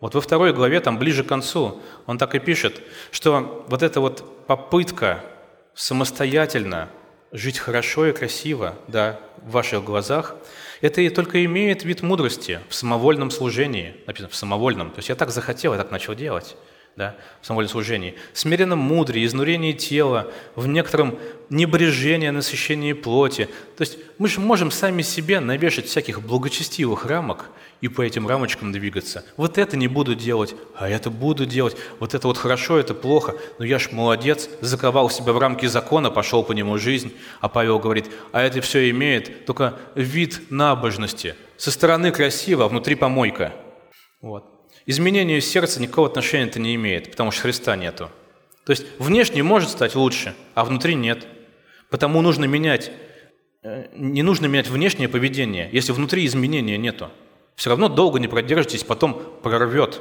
[0.00, 2.80] Вот во второй главе, там ближе к концу, он так и пишет,
[3.10, 5.24] что вот эта вот попытка
[5.74, 6.88] самостоятельно
[7.32, 10.36] жить хорошо и красиво, да, в ваших глазах,
[10.80, 14.90] это и только имеет вид мудрости в самовольном служении, написано в самовольном.
[14.90, 16.56] То есть я так захотел, я так начал делать
[16.98, 21.16] да, в самом служении, смиренном мудрее, изнурении тела, в некотором
[21.48, 23.48] небрежении, насыщении плоти.
[23.76, 28.72] То есть мы же можем сами себе навешать всяких благочестивых рамок и по этим рамочкам
[28.72, 29.24] двигаться.
[29.36, 31.76] Вот это не буду делать, а это буду делать.
[32.00, 33.36] Вот это вот хорошо, это плохо.
[33.60, 37.12] Но я ж молодец, заковал себя в рамки закона, пошел по нему жизнь.
[37.40, 41.36] А Павел говорит, а это все имеет только вид набожности.
[41.56, 43.52] Со стороны красиво, а внутри помойка.
[44.20, 44.57] Вот
[44.88, 48.10] изменению сердца никакого отношения это не имеет, потому что Христа нету.
[48.64, 51.26] То есть внешне может стать лучше, а внутри нет.
[51.90, 52.90] Потому нужно менять,
[53.62, 57.10] э, не нужно менять внешнее поведение, если внутри изменения нету.
[57.54, 60.00] Все равно долго не продержитесь, потом прорвет.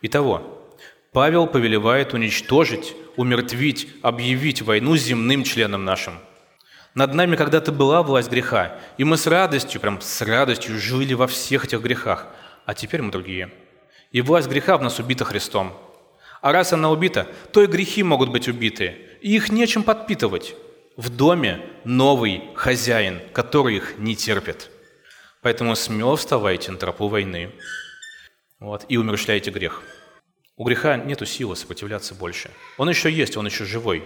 [0.00, 0.68] Итого,
[1.12, 6.14] Павел повелевает уничтожить, умертвить, объявить войну земным членам нашим.
[6.94, 11.28] Над нами когда-то была власть греха, и мы с радостью, прям с радостью жили во
[11.28, 12.26] всех этих грехах,
[12.66, 13.52] а теперь мы другие–
[14.12, 15.72] и власть греха в нас убита Христом.
[16.40, 20.54] А раз она убита, то и грехи могут быть убиты, и их нечем подпитывать.
[20.96, 24.70] В доме новый хозяин, который их не терпит.
[25.40, 27.50] Поэтому смело вставайте на тропу войны
[28.60, 29.82] вот, и умерщвляйте грех.
[30.56, 32.50] У греха нету силы сопротивляться больше.
[32.76, 34.04] Он еще есть, он еще живой,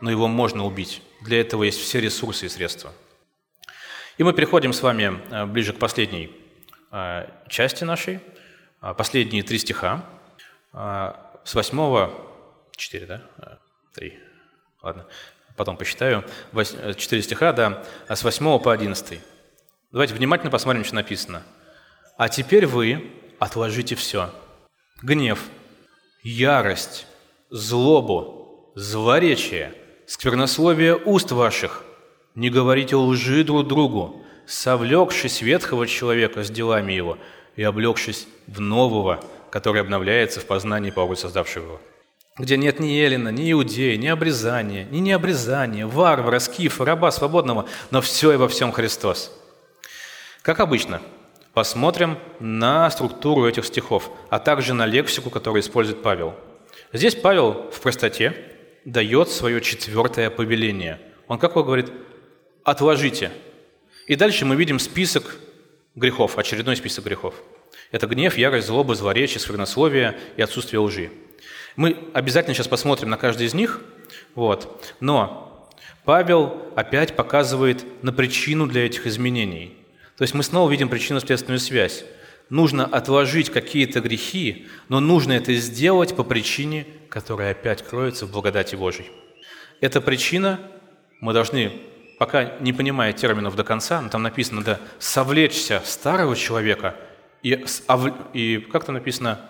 [0.00, 1.02] но его можно убить.
[1.20, 2.92] Для этого есть все ресурсы и средства.
[4.16, 6.30] И мы переходим с вами э, ближе к последней
[6.90, 8.20] э, части нашей–
[8.94, 10.04] последние три стиха,
[10.72, 12.12] а, с восьмого,
[12.76, 13.22] четыре, да?
[13.38, 13.58] А,
[13.94, 14.18] три,
[14.82, 15.06] ладно,
[15.56, 19.20] потом посчитаю, э, четыре стиха, да, с восьмого по одиннадцатый.
[19.92, 21.42] Давайте внимательно посмотрим, что написано.
[22.18, 24.30] «А теперь вы отложите все.
[25.02, 25.40] Гнев,
[26.22, 27.06] ярость,
[27.50, 29.72] злобу, злоречие,
[30.06, 31.84] сквернословие уст ваших.
[32.34, 37.18] Не говорите лжи друг другу, совлекшись ветхого человека с делами его–
[37.56, 41.80] и облегшись в нового, который обновляется в познании Павла, создавшего его.
[42.38, 48.02] Где нет ни Елена, ни Иудея, ни обрезания, ни необрезания, варвара, скифа, раба свободного, но
[48.02, 49.32] все и во всем Христос.
[50.42, 51.00] Как обычно,
[51.54, 56.34] посмотрим на структуру этих стихов, а также на лексику, которую использует Павел.
[56.92, 58.34] Здесь Павел в простоте
[58.84, 61.00] дает свое четвертое повеление.
[61.28, 61.90] Он как говорит,
[62.62, 63.32] отложите.
[64.06, 65.36] И дальше мы видим список
[65.96, 67.34] грехов, очередной список грехов.
[67.90, 71.10] Это гнев, ярость, злоба, злоречие, сквернословие и отсутствие лжи.
[71.74, 73.80] Мы обязательно сейчас посмотрим на каждый из них,
[74.34, 74.94] вот.
[75.00, 75.70] но
[76.04, 79.76] Павел опять показывает на причину для этих изменений.
[80.16, 82.04] То есть мы снова видим причинно-следственную связь.
[82.48, 88.76] Нужно отложить какие-то грехи, но нужно это сделать по причине, которая опять кроется в благодати
[88.76, 89.10] Божьей.
[89.80, 90.60] Эта причина
[91.20, 91.72] мы должны,
[92.18, 96.94] пока не понимая терминов до конца, но там написано, надо совлечься старого человека
[97.42, 97.64] и,
[98.32, 99.40] и как там написано,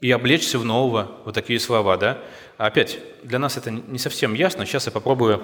[0.00, 2.18] и облечься в нового, вот такие слова, да?
[2.58, 5.42] Опять, для нас это не совсем ясно, сейчас я попробую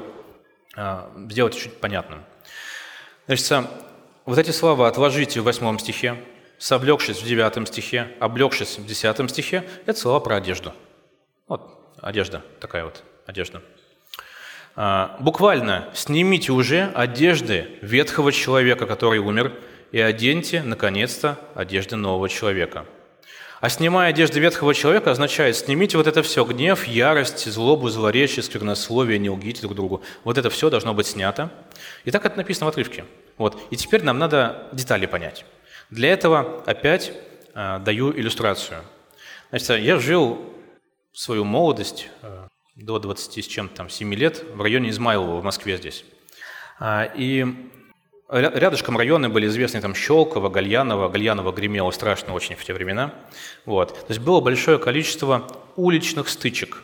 [0.76, 2.24] а, сделать чуть понятным.
[3.26, 3.68] Значит,
[4.24, 6.16] вот эти слова «отложите» в восьмом стихе,
[6.58, 10.74] «совлекшись» в девятом стихе, «облегшись» в десятом стихе– это слова про одежду.
[11.46, 13.62] Вот одежда, такая вот одежда.
[14.80, 19.52] А, буквально «снимите уже одежды ветхого человека, который умер,
[19.90, 22.86] и оденьте, наконец-то, одежды нового человека».
[23.60, 29.18] А снимая одежды ветхого человека означает снимите вот это все, гнев, ярость, злобу, злоречие, сквернословие,
[29.18, 30.02] не лгите друг другу.
[30.22, 31.50] Вот это все должно быть снято.
[32.04, 33.04] И так это написано в отрывке.
[33.36, 33.60] Вот.
[33.72, 35.44] И теперь нам надо детали понять.
[35.90, 37.10] Для этого опять
[37.52, 38.84] э, даю иллюстрацию.
[39.50, 40.38] Значит, я жил
[41.12, 42.47] свою молодость э,
[42.78, 46.04] до 20 с чем-то там 7 лет в районе Измайлова в Москве здесь.
[46.78, 47.44] А, и
[48.30, 51.08] Рядышком районы были известны там Щелково, Гальяново.
[51.08, 53.14] Гальяново гремело страшно очень в те времена.
[53.64, 53.94] Вот.
[53.94, 56.82] То есть было большое количество уличных стычек.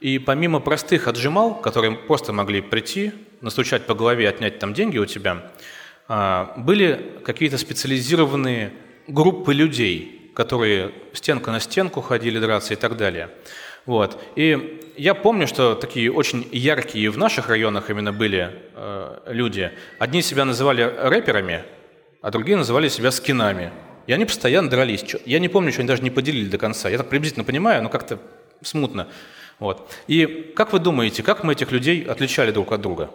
[0.00, 3.12] И помимо простых отжимал, которые просто могли прийти,
[3.42, 5.52] настучать по голове, отнять там деньги у тебя,
[6.08, 8.72] а, были какие-то специализированные
[9.08, 13.28] группы людей, которые стенка на стенку ходили драться и так далее.
[13.86, 14.22] Вот.
[14.36, 19.72] И я помню, что такие очень яркие в наших районах именно были э, люди.
[19.98, 21.64] Одни себя называли рэперами,
[22.20, 23.72] а другие называли себя скинами.
[24.06, 25.04] И они постоянно дрались.
[25.24, 26.88] Я не помню, что они даже не поделили до конца.
[26.88, 28.18] Я так приблизительно понимаю, но как-то
[28.62, 29.08] смутно.
[29.58, 29.90] Вот.
[30.08, 33.10] И как вы думаете, как мы этих людей отличали друг от друга?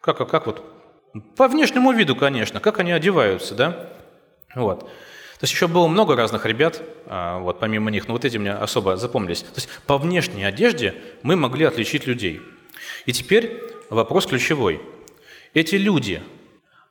[0.00, 0.64] Как, как вот?
[1.36, 2.60] По внешнему виду, конечно.
[2.60, 3.90] Как они одеваются, да?
[4.54, 4.88] Вот.
[5.38, 8.52] То есть еще было много разных ребят, а, вот помимо них, но вот эти мне
[8.52, 9.42] особо запомнились.
[9.42, 12.40] То есть по внешней одежде мы могли отличить людей.
[13.06, 14.80] И теперь вопрос ключевой.
[15.54, 16.22] Эти люди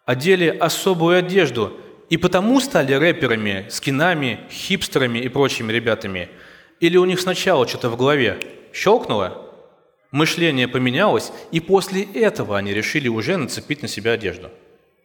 [0.05, 1.77] одели особую одежду
[2.09, 6.29] и потому стали рэперами, скинами, хипстерами и прочими ребятами?
[6.79, 8.39] Или у них сначала что-то в голове
[8.73, 9.51] щелкнуло,
[10.11, 14.51] мышление поменялось, и после этого они решили уже нацепить на себя одежду?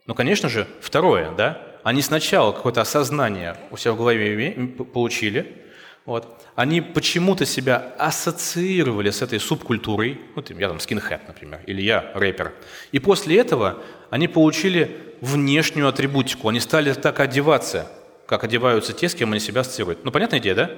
[0.06, 1.71] Ну, конечно же, второе, да?
[1.82, 4.52] Они сначала какое-то осознание у себя в голове
[4.92, 5.62] получили,
[6.04, 6.38] вот.
[6.54, 12.52] Они почему-то себя ассоциировали с этой субкультурой, вот я там скинхед, например, или я рэпер.
[12.90, 13.78] И после этого
[14.10, 17.88] они получили внешнюю атрибутику, они стали так одеваться,
[18.26, 20.04] как одеваются те, с кем они себя ассоциируют.
[20.04, 20.70] Ну, понятная идея, да?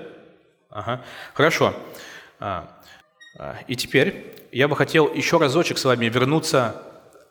[0.70, 1.02] Ага.
[1.32, 1.74] Хорошо.
[2.38, 2.68] А,
[3.38, 6.82] а, и теперь я бы хотел еще разочек с вами вернуться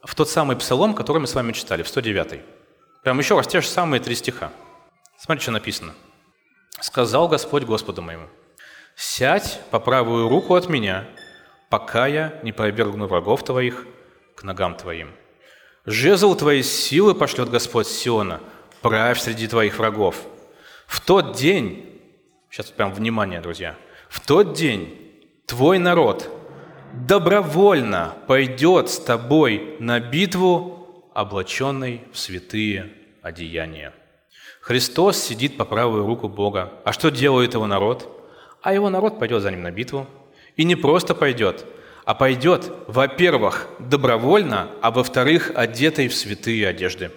[0.03, 2.41] в тот самый псалом, который мы с вами читали, в 109 -й.
[3.03, 4.51] Прям еще раз те же самые три стиха.
[5.17, 5.93] Смотрите, что написано.
[6.79, 8.27] «Сказал Господь Господу моему,
[8.95, 11.05] сядь по правую руку от меня,
[11.69, 13.85] пока я не повергну врагов твоих
[14.35, 15.11] к ногам твоим.
[15.85, 18.41] Жезл твоей силы пошлет Господь Сиона,
[18.81, 20.15] правь среди твоих врагов.
[20.87, 22.01] В тот день,
[22.49, 23.75] сейчас прям внимание, друзья,
[24.09, 24.97] в тот день
[25.45, 26.29] твой народ
[26.93, 30.82] добровольно пойдет с тобой на битву
[31.13, 32.91] облаченный в святые
[33.21, 33.93] одеяния.
[34.61, 36.71] Христос сидит по правую руку Бога.
[36.85, 38.09] А что делает его народ?
[38.61, 40.07] А его народ пойдет за ним на битву.
[40.55, 41.65] И не просто пойдет,
[42.05, 47.11] а пойдет, во-первых, добровольно, а во-вторых, одетый в святые одежды.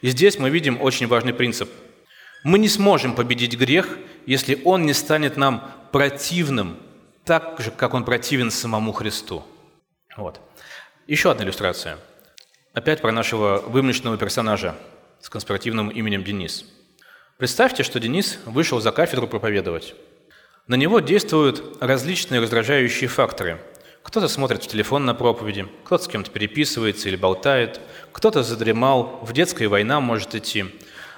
[0.00, 1.68] И здесь мы видим очень важный принцип.
[2.44, 6.78] Мы не сможем победить грех, если он не станет нам противным,
[7.24, 9.42] так же, как он противен самому Христу.
[10.16, 10.40] Вот.
[11.06, 11.98] Еще одна иллюстрация–
[12.72, 14.76] Опять про нашего вымышленного персонажа
[15.20, 16.64] с конспиративным именем Денис.
[17.36, 19.96] Представьте, что Денис вышел за кафедру проповедовать.
[20.68, 23.60] На него действуют различные раздражающие факторы.
[24.04, 27.80] Кто-то смотрит в телефон на проповеди, кто-то с кем-то переписывается или болтает,
[28.12, 30.66] кто-то задремал, в детской война может идти.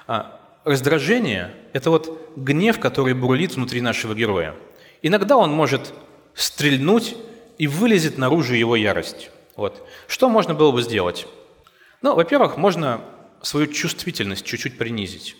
[0.07, 4.55] А раздражение– это вот гнев, который бурлит внутри нашего героя.
[5.03, 5.93] Иногда он может
[6.33, 7.15] стрельнуть
[7.59, 9.29] и вылезет наружу его ярость.
[9.55, 9.87] Вот.
[10.07, 11.27] Что можно было бы сделать?
[12.03, 13.01] Ну, во-первых, можно
[13.41, 15.37] свою чувствительность чуть-чуть принизить.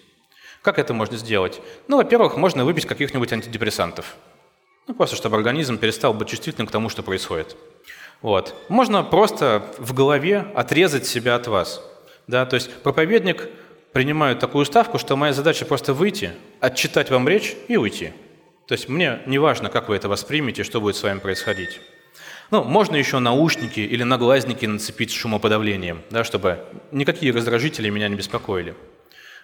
[0.61, 1.61] Как это можно сделать?
[1.89, 4.15] Ну, во-первых, можно выпить каких-нибудь антидепрессантов.
[4.87, 7.57] Ну, просто чтобы организм перестал быть чувствительным к тому, что происходит.
[8.21, 8.55] Вот.
[8.69, 11.83] Можно просто в голове отрезать себя от вас.
[12.27, 12.45] Да?
[12.45, 13.49] То есть проповедник
[13.91, 18.13] принимает такую ставку, что моя задача просто выйти, отчитать вам речь и уйти.
[18.67, 21.81] То есть мне не важно, как вы это воспримете, что будет с вами происходить.
[22.53, 28.15] Ну, можно еще наушники или наглазники нацепить с шумоподавлением, да, чтобы никакие раздражители меня не
[28.15, 28.75] беспокоили.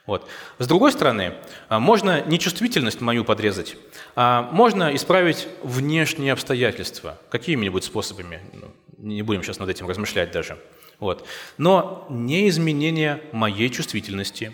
[0.05, 0.29] Вот.
[0.59, 1.33] С другой стороны,
[1.69, 3.77] а, можно не чувствительность мою подрезать,
[4.15, 7.17] а можно исправить внешние обстоятельства.
[7.31, 8.41] Какими-нибудь способами?
[8.53, 8.67] Ну,
[8.99, 10.59] не будем сейчас над этим размышлять даже.
[10.99, 11.27] Вот.
[11.57, 14.51] Но не изменение моей чувствительности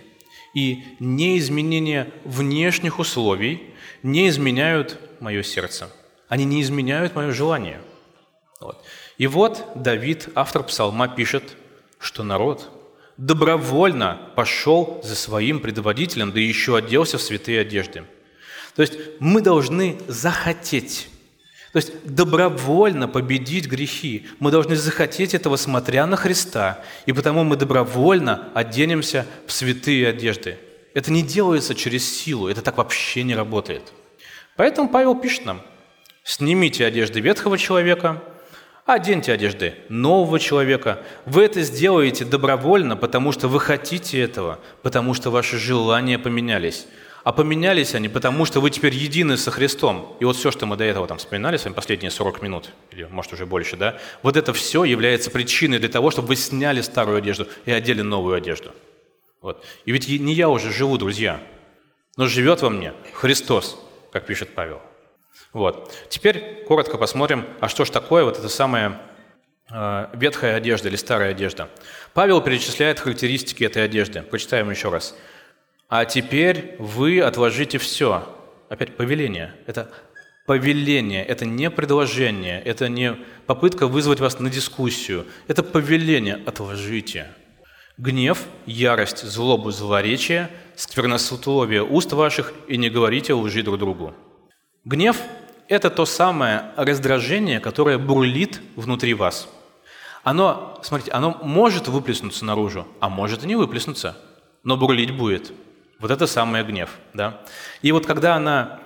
[0.53, 5.89] и не изменение внешних условий не изменяют мое сердце.
[6.29, 7.81] Они не изменяют мое желание.
[8.59, 8.83] Вот.
[9.17, 11.55] И вот Давид, автор псалма, пишет,
[11.99, 12.69] что народ
[13.17, 18.03] добровольно пошел за своим предводителем, да еще оделся в святые одежды.
[18.75, 21.09] То есть мы должны захотеть
[21.75, 24.27] то есть добровольно победить грехи.
[24.39, 30.57] Мы должны захотеть этого, смотря на Христа, и потому мы добровольно оденемся в святые одежды.
[30.93, 33.91] Это не делается через силу, это так вообще не работает.
[34.55, 35.61] Поэтому Павел пишет нам,
[36.23, 38.23] снимите одежды ветхого человека,
[38.85, 40.99] оденьте одежды нового человека.
[41.25, 46.87] Вы это сделаете добровольно, потому что вы хотите этого, потому что ваши желания поменялись
[47.25, 50.15] а поменялись они, потому что вы теперь едины со Христом.
[50.19, 53.05] И вот все, что мы до этого там вспоминали, с вами последние 40 минут, или
[53.05, 57.17] может уже больше, да, вот это все является причиной для того, чтобы вы сняли старую
[57.17, 58.71] одежду и одели новую одежду.
[59.41, 59.65] Вот.
[59.85, 61.41] И ведь не я уже живу, друзья,
[62.15, 64.79] но живет во мне Христос, как пишет Павел.
[65.53, 65.93] Вот.
[66.09, 69.01] Теперь коротко посмотрим, а что же такое вот эта самая
[69.69, 71.69] э, ветхая одежда или старая одежда.
[72.13, 74.21] Павел перечисляет характеристики этой одежды.
[74.21, 75.15] Прочитаем еще раз.
[75.87, 78.27] А теперь вы отложите все.
[78.69, 79.53] Опять повеление.
[79.67, 79.89] Это
[80.45, 83.17] повеление, это не предложение, это не
[83.47, 85.25] попытка вызвать вас на дискуссию.
[85.47, 86.41] Это повеление.
[86.45, 87.27] Отложите.
[87.97, 94.13] Гнев, ярость, злобу, злоречие, сквернословие уст ваших и не говорите лжи друг другу.
[94.85, 95.17] Гнев–
[95.67, 99.49] это то самое раздражение, которое бурлит внутри вас.
[100.23, 104.17] Оно, смотрите, оно может выплеснуться наружу, а может и не выплеснуться,
[104.63, 105.51] но бурлить будет–
[105.99, 106.89] вот это самый гнев.
[107.13, 107.41] Да?
[107.81, 108.79] И вот когда она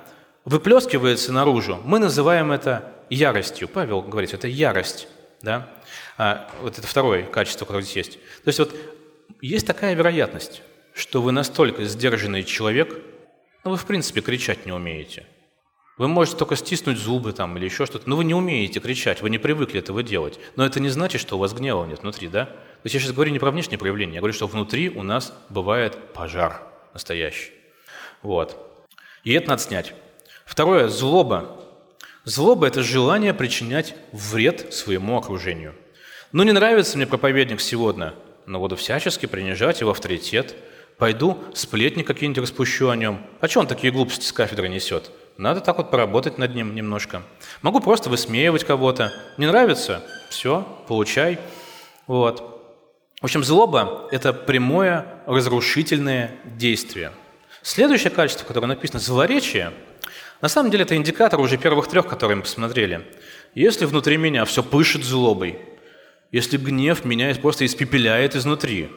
[0.45, 3.67] выплескивается наружу, мы называем это яростью.
[3.67, 5.07] Павел говорит, это ярость.
[5.41, 5.67] Да?
[6.17, 8.13] А, вот это второе качество, которое здесь есть.
[8.43, 8.75] То есть вот
[9.41, 10.61] есть такая вероятность,
[10.93, 12.95] что вы настолько сдержанный человек,
[13.63, 15.25] ну вы в принципе кричать не умеете.
[15.99, 19.29] Вы можете только стиснуть зубы там или еще что-то, но вы не умеете кричать, вы
[19.29, 20.39] не привыкли этого делать.
[20.55, 22.45] Но это не значит, что у вас гнева нет внутри, да?
[22.45, 25.33] То есть я сейчас говорю не про внешнее проявление, я говорю, что внутри у нас
[25.49, 26.61] бывает пожар
[26.93, 27.51] настоящий.
[28.21, 28.57] Вот.
[29.25, 29.93] И это надо снять.
[30.45, 31.59] Второе– злоба.
[32.23, 35.75] Злоба– это желание причинять вред своему окружению.
[36.31, 38.13] Ну, не нравится мне проповедник сегодня,
[38.45, 40.55] но буду всячески принижать его авторитет.
[40.97, 43.21] Пойду сплетни какие-нибудь распущу о нем.
[43.41, 45.11] А что он такие глупости с кафедры несет?
[45.39, 47.23] Надо так вот поработать над ним немножко.
[47.61, 49.13] Могу просто высмеивать кого-то.
[49.37, 50.03] Не нравится?
[50.29, 51.39] Все, получай.
[52.07, 52.41] Вот.
[53.21, 57.13] В общем, злоба– это прямое разрушительное действие.
[57.61, 59.71] Следующее качество, которое написано «злоречие»,
[60.41, 63.07] на самом деле это индикатор уже первых трех, которые мы посмотрели.
[63.55, 65.57] Если внутри меня все пышет злобой,
[66.33, 68.89] если гнев меня просто испепеляет изнутри,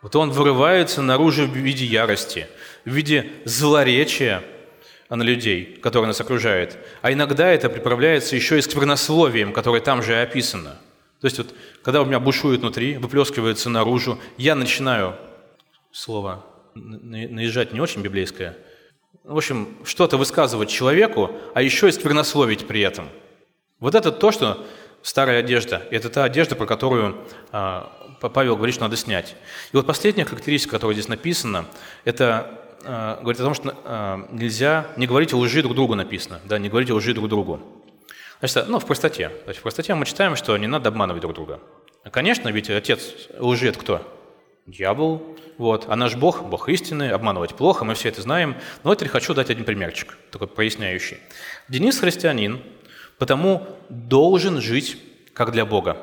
[0.00, 2.48] вот он вырывается наружу в виде ярости,
[2.86, 4.42] в виде злоречия
[5.08, 6.76] на людей, которые нас окружают.
[7.02, 10.76] А иногда это приправляется еще и сквернословием, которое там же описано.
[11.20, 15.16] То есть вот когда у меня бушует внутри, выплескивается наружу, я начинаю,
[15.92, 16.44] слово
[16.74, 18.56] наезжать не очень библейское,
[19.22, 23.08] в общем, что-то высказывать человеку, а еще и сквернословить при этом.
[23.80, 24.66] Вот это то, что
[25.02, 25.82] старая одежда.
[25.90, 27.90] Это та одежда, про которую а,
[28.20, 29.36] Павел говорит, что надо снять.
[29.72, 31.66] И вот последняя характеристика, которая здесь написана,
[32.04, 36.58] это а, говорит о том, что а, нельзя не говорить лжи друг другу написано, да,
[36.58, 37.60] не говорить лжи друг другу.
[38.40, 39.30] Значит, ну, в простоте.
[39.46, 41.60] То в простоте мы читаем, что не надо обманывать друг друга.
[42.10, 44.20] Конечно, ведь отец лжи– это кто?
[44.66, 45.36] Дьявол.
[45.56, 45.86] Вот.
[45.88, 48.56] А наш Бог– Бог истины, обманывать плохо, мы все это знаем.
[48.82, 51.18] Но вот теперь хочу дать один примерчик, такой проясняющий.
[51.68, 52.60] Денис христианин,
[53.18, 54.98] потому должен жить
[55.32, 55.96] как для Бога.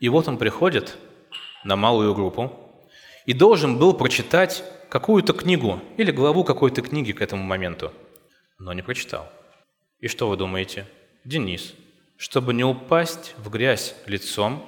[0.00, 0.96] И вот он приходит
[1.64, 2.52] на малую группу
[3.24, 7.94] и должен был прочитать какую-то книгу или главу какой-то книги к этому моменту,
[8.58, 9.26] но не прочитал.
[10.00, 10.86] И что вы думаете?
[11.24, 11.72] Денис,
[12.18, 14.62] чтобы не упасть в грязь лицом,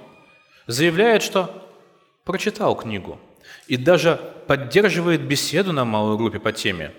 [0.66, 1.68] заявляет, что
[2.24, 3.20] прочитал книгу
[3.66, 6.94] и даже поддерживает беседу на малой группе по теме.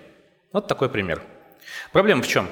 [0.52, 1.20] Вот такой пример.
[1.92, 2.48] Проблема в чем?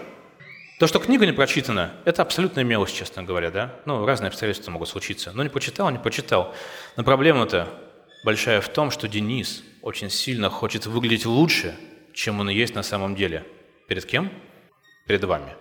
[0.80, 3.76] То, что книга не прочитана, это абсолютная мелочь, честно говоря, да?
[3.84, 5.30] Ну, разные обстоятельства могут случиться.
[5.34, 6.52] Но не почитал, не почитал.
[6.96, 7.68] Но проблема-то
[8.24, 11.76] большая в том, что Денис очень сильно хочет выглядеть лучше,
[12.14, 13.44] чем он есть на самом деле.
[13.86, 14.30] Перед кем?
[15.06, 15.54] Перед вами.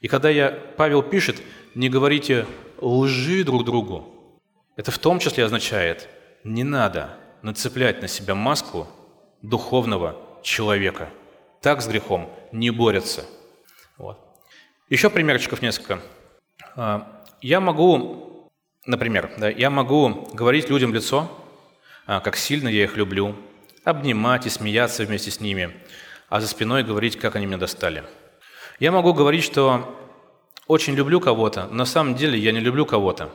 [0.00, 1.36] И когда я, Павел пишет,
[1.74, 2.46] не говорите
[2.78, 4.40] лжи друг другу,
[4.76, 6.08] это в том числе означает,
[6.44, 8.88] не надо нацеплять на себя маску
[9.42, 11.10] духовного человека.
[11.60, 13.26] Так с грехом не борются.
[13.98, 14.18] Вот.
[14.88, 16.00] Еще примерчиков несколько.
[16.74, 18.24] А, я могу
[18.86, 21.30] Например, да, я могу говорить людям в лицо,
[22.06, 23.36] а, как сильно я их люблю,
[23.88, 25.74] обнимать и смеяться вместе с ними,
[26.28, 28.04] а за спиной говорить, как они меня достали.
[28.78, 29.94] Я могу говорить, что
[30.66, 33.32] очень люблю кого-то, но на самом деле я не люблю кого-то,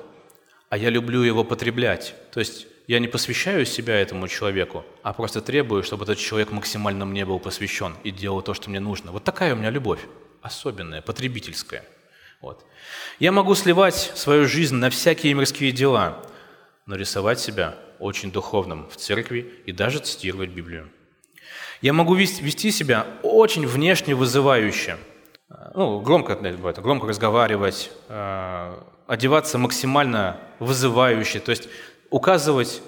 [0.69, 2.15] а я люблю его потреблять.
[2.31, 7.05] То есть я не посвящаю себя этому человеку, а просто требую, чтобы этот человек максимально
[7.05, 9.11] мне был посвящен и делал то, что мне нужно.
[9.11, 10.01] Вот такая у меня любовь,
[10.41, 11.83] особенная, потребительская.
[12.41, 12.65] Вот.
[13.19, 16.21] Я могу сливать свою жизнь на всякие мирские дела,
[16.85, 20.89] но рисовать себя очень духовным в церкви и даже цитировать Библию.
[21.81, 24.97] Я могу вести себя очень внешне вызывающе,
[25.75, 28.77] ну, громко, громко разговаривать, э,
[29.07, 31.69] одеваться максимально вызывающе, то есть
[32.09, 32.81] указывать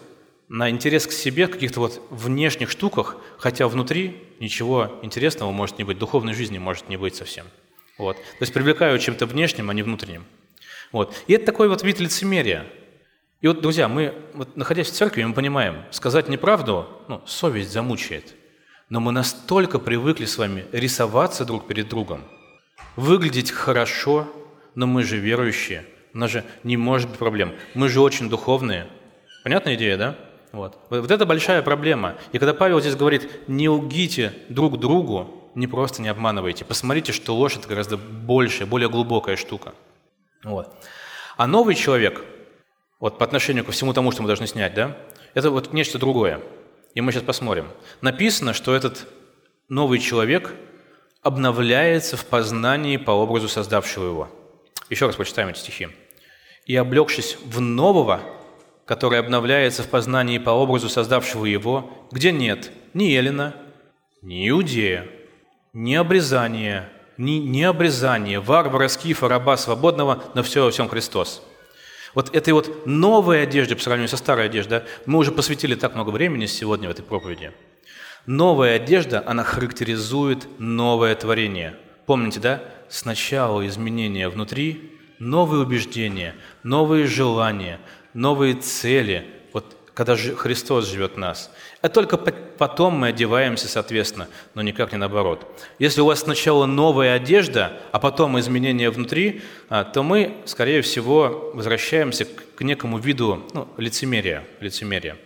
[0.47, 5.97] на интерес к себе каких-то вот внешних штуках, хотя внутри ничего интересного может не быть,
[5.97, 7.45] духовной жизни может не быть совсем.
[7.97, 8.17] Вот.
[8.17, 10.25] То есть привлекаю чем-то внешним, а не внутренним.
[10.91, 11.15] Вот.
[11.27, 12.67] И это такой вот вид лицемерия.
[13.41, 18.33] И вот, друзья, мы, вот, находясь в церкви, мы понимаем, сказать неправду, ну, совесть замучает.
[18.89, 22.23] Но мы настолько привыкли с вами рисоваться друг перед другом,
[22.95, 24.27] выглядеть хорошо,
[24.75, 27.53] но мы же верующие, у нас же не может быть проблем.
[27.73, 28.87] Мы же очень духовные.
[29.43, 30.15] Понятная идея, да?
[30.53, 30.77] Вот.
[30.89, 32.15] вот это большая проблема.
[32.31, 36.63] И когда Павел здесь говорит, не лгите друг другу, не просто не обманывайте.
[36.63, 39.73] Посмотрите, что ложь– это гораздо большая, более глубокая штука.
[40.43, 40.73] Вот.
[41.35, 42.23] А новый человек,
[42.99, 44.97] вот по отношению ко всему тому, что мы должны снять, да,
[45.33, 46.41] это вот нечто другое.
[46.93, 47.67] И мы сейчас посмотрим.
[48.01, 49.07] Написано, что этот
[49.67, 50.53] новый человек
[51.21, 54.29] обновляется в познании по образу создавшего его.
[54.89, 55.89] Еще раз прочитаем эти стихи.
[56.65, 58.21] «И облегшись в нового,
[58.85, 63.55] который обновляется в познании по образу создавшего его, где нет ни Елена,
[64.21, 65.07] ни Иудея,
[65.73, 71.41] ни обрезания, ни, ни обрезания, варвара, скифа, раба, свободного, но все во всем Христос.
[72.15, 76.09] Вот этой вот новой одежде по сравнению со старой одеждой, мы уже посвятили так много
[76.09, 77.51] времени сегодня в этой проповеди.
[78.25, 81.75] Новая одежда, она характеризует новое творение.
[82.05, 82.63] Помните, да?
[82.89, 87.79] Сначала изменения внутри, новые убеждения, новые желания,
[88.13, 89.27] новые цели,
[89.95, 91.49] когда Христос живет в нас.
[91.81, 95.47] А только потом мы одеваемся, соответственно, но никак не наоборот.
[95.79, 101.51] Если у вас сначала новая одежда, а потом изменения внутри, а, то мы, скорее всего,
[101.53, 105.17] возвращаемся к некому виду ну, лицемерия, лицемерия,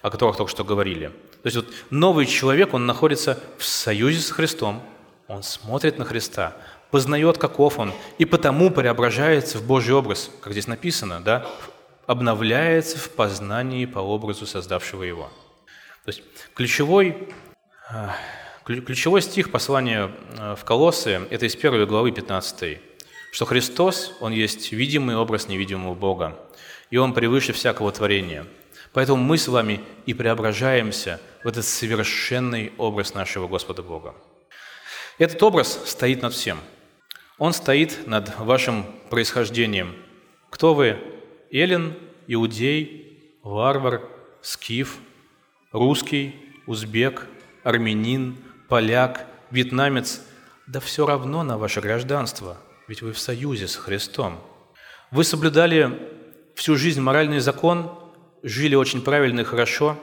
[0.00, 1.08] о которых только что говорили.
[1.42, 4.80] То есть вот новый человек, он находится в союзе с Христом,
[5.26, 6.56] он смотрит на Христа,
[6.92, 11.46] познает, каков он, и потому преображается в Божий образ, как здесь написано, да,
[12.06, 15.30] обновляется в познании по образу создавшего его.
[16.04, 16.22] То есть
[16.54, 17.28] ключевой,
[17.90, 18.08] э,
[18.64, 22.78] ключевой стих послания э, в Колоссы– это из первой главы 15,
[23.32, 26.38] что Христос, Он есть видимый образ невидимого Бога,
[26.90, 28.46] и Он превыше всякого творения.
[28.92, 34.14] Поэтому мы с вами и преображаемся в этот совершенный образ нашего Господа Бога.
[35.18, 36.58] Этот образ стоит над всем.
[37.38, 39.96] Он стоит над вашим происхождением.
[40.50, 40.98] Кто вы
[41.54, 41.94] Эллин,
[42.26, 44.02] иудей, варвар,
[44.42, 44.98] скиф,
[45.70, 46.34] русский,
[46.66, 47.28] узбек,
[47.62, 48.36] армянин,
[48.68, 50.20] поляк, вьетнамец,
[50.66, 52.56] да все равно на ваше гражданство,
[52.88, 54.40] ведь вы в союзе с Христом.
[55.12, 55.96] Вы соблюдали
[56.56, 58.00] всю жизнь моральный закон,
[58.42, 59.96] жили очень правильно и хорошо,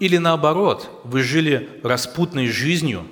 [0.00, 3.06] или наоборот, вы жили распутной жизнью,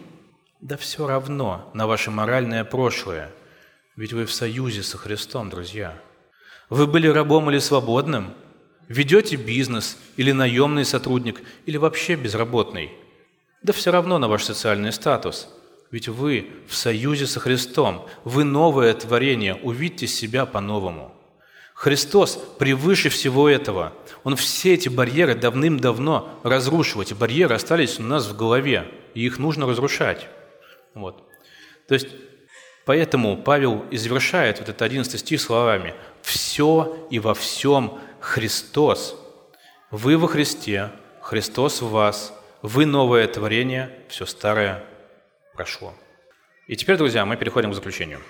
[0.61, 3.31] да все равно на ваше моральное прошлое,
[3.97, 5.99] ведь вы в союзе со Христом, друзья.
[6.71, 8.35] Вы были рабом или свободным?
[8.89, 12.93] Ведете бизнес или наемный сотрудник, или вообще безработный?
[13.63, 15.49] Да все равно на ваш социальный статус.
[15.91, 21.15] Ведь вы в союзе со Христом, вы новое творение, увидьте себя по-новому.
[21.75, 23.93] Христос превыше всего этого.
[24.25, 27.01] Он все эти барьеры давным-давно разрушил.
[27.01, 30.27] Эти барьеры остались у нас в голове, и их нужно разрушать.
[30.95, 31.23] Вот.
[31.87, 32.09] То есть
[32.89, 39.15] Поэтому Павел и завершает вот этот 11 стих словами «Все и во всем Христос.
[39.91, 42.33] Вы во Христе, Христос в вас,
[42.63, 44.83] вы новое творение, все старое
[45.53, 45.93] прошло».
[46.67, 48.23] И теперь, друзья, мы переходим к заключению.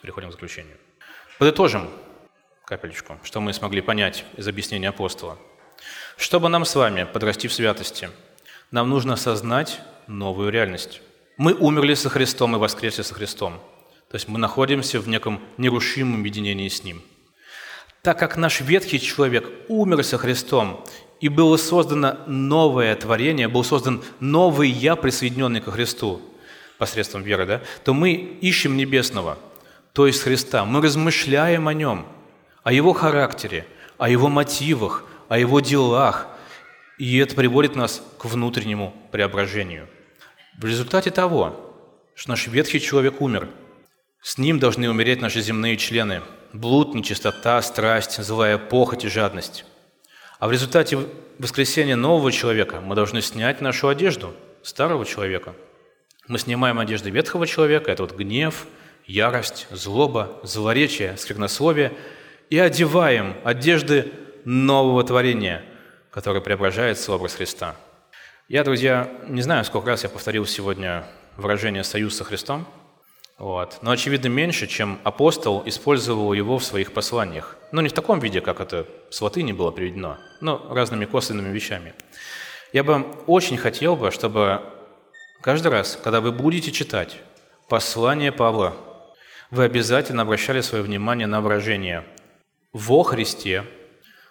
[0.00, 0.78] Переходим к заключению.
[1.38, 1.88] Подытожим
[2.64, 5.38] капелечку, что мы смогли понять из объяснения апостола.
[6.16, 8.10] Чтобы нам с вами подрасти в святости,
[8.72, 11.02] нам нужно осознать новую реальность.
[11.36, 13.60] Мы умерли со Христом и воскресли со Христом–
[14.12, 17.00] то есть мы находимся в неком нерушимом единении с Ним.
[18.02, 20.84] Так как наш ветхий человек умер со Христом,
[21.20, 26.20] и было создано новое творение, был создан новый «я», присоединенный ко Христу
[26.76, 29.38] посредством веры, да, то мы ищем небесного,
[29.94, 30.66] то есть Христа.
[30.66, 32.04] Мы размышляем о Нем,
[32.64, 36.26] о Его характере, о Его мотивах, о Его делах.
[36.98, 39.88] И это приводит нас к внутреннему преображению.
[40.58, 41.74] В результате того,
[42.14, 43.48] что наш ветхий человек умер,
[44.22, 49.64] с ним должны умереть наши земные члены– блуд, нечистота, страсть, злая похоть и жадность.
[50.38, 50.98] А в результате
[51.40, 55.54] воскресения нового человека мы должны снять нашу одежду старого человека.
[56.28, 58.66] Мы снимаем одежды ветхого человека, это вот гнев,
[59.06, 61.92] ярость, злоба, злоречие, сквернословие,
[62.48, 64.12] и одеваем одежды
[64.44, 65.64] нового творения,
[66.12, 67.74] которое преображается в образ Христа.
[68.46, 71.04] Я, друзья, не знаю, сколько раз я повторил сегодня
[71.36, 72.68] выражение «союз со Христом»,
[73.42, 73.78] вот.
[73.82, 77.56] но, очевидно, меньше, чем апостол использовал его в своих посланиях.
[77.72, 81.92] Но не в таком виде, как это с латыни было приведено, но разными косвенными вещами.
[82.72, 84.62] Я бы очень хотел бы, чтобы
[85.40, 87.16] каждый раз, когда вы будете читать
[87.68, 88.76] послание Павла,
[89.50, 92.04] вы обязательно обращали свое внимание на выражение
[92.72, 93.64] «во Христе»,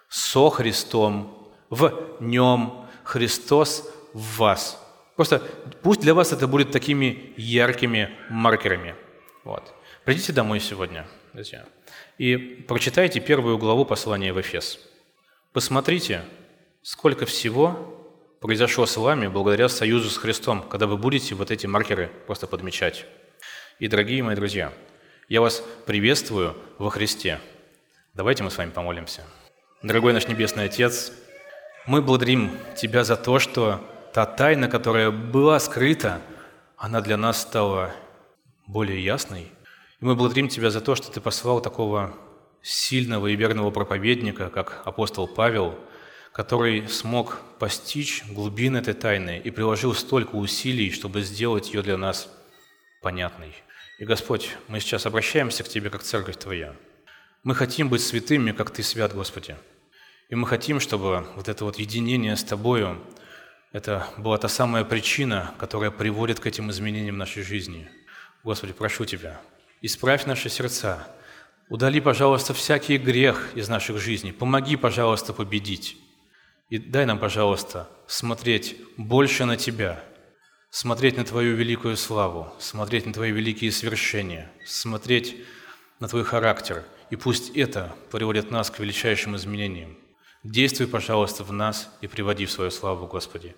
[0.08, 4.82] «со Христом», «в нем», «Христос в вас».
[5.16, 5.42] Просто
[5.82, 8.94] пусть для вас это будет такими яркими маркерами.
[9.44, 9.74] Вот.
[10.04, 11.64] Придите домой сегодня, друзья,
[12.18, 14.78] и прочитайте первую главу послания в Эфес.
[15.52, 16.22] Посмотрите,
[16.82, 17.98] сколько всего
[18.40, 23.06] произошло с вами благодаря союзу с Христом, когда вы будете вот эти маркеры просто подмечать.
[23.78, 24.72] И, дорогие мои друзья,
[25.28, 27.40] я вас приветствую во Христе.
[28.14, 29.22] Давайте мы с вами помолимся.
[29.82, 31.12] Дорогой наш Небесный Отец,
[31.86, 33.80] мы благодарим Тебя за то, что
[34.12, 36.20] та тайна, которая была скрыта,
[36.76, 37.92] она для нас стала
[38.66, 39.48] более ясной.
[40.00, 42.16] И мы благодарим Тебя за то, что Ты послал такого
[42.62, 45.78] сильного и верного проповедника, как апостол Павел,
[46.32, 52.28] который смог постичь глубины этой тайны и приложил столько усилий, чтобы сделать ее для нас
[53.02, 53.54] понятной.
[53.98, 56.74] И, Господь, мы сейчас обращаемся к Тебе, как церковь Твоя.
[57.44, 59.56] Мы хотим быть святыми, как Ты свят, Господи.
[60.28, 62.98] И мы хотим, чтобы вот это вот единение с Тобою,
[63.72, 67.90] это была та самая причина, которая приводит к этим изменениям нашей жизни.
[68.44, 69.40] Господи, прошу Тебя,
[69.82, 71.06] исправь наши сердца,
[71.68, 75.96] удали, пожалуйста, всякий грех из наших жизней, помоги, пожалуйста, победить.
[76.68, 80.02] И дай нам, пожалуйста, смотреть больше на Тебя,
[80.70, 85.36] смотреть на Твою великую славу, смотреть на Твои великие свершения, смотреть
[86.00, 86.82] на Твой характер.
[87.10, 89.96] И пусть это приводит нас к величайшим изменениям.
[90.42, 93.54] Действуй, пожалуйста, в нас и приводи в свою славу, Господи.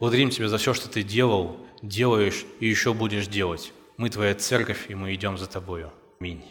[0.00, 3.72] Благодарим Тебя за все, что Ты делал, делаешь и еще будешь делать.
[3.96, 5.90] Мы Твоя церковь, и мы идем за Тобою.
[6.20, 6.44] Аминь.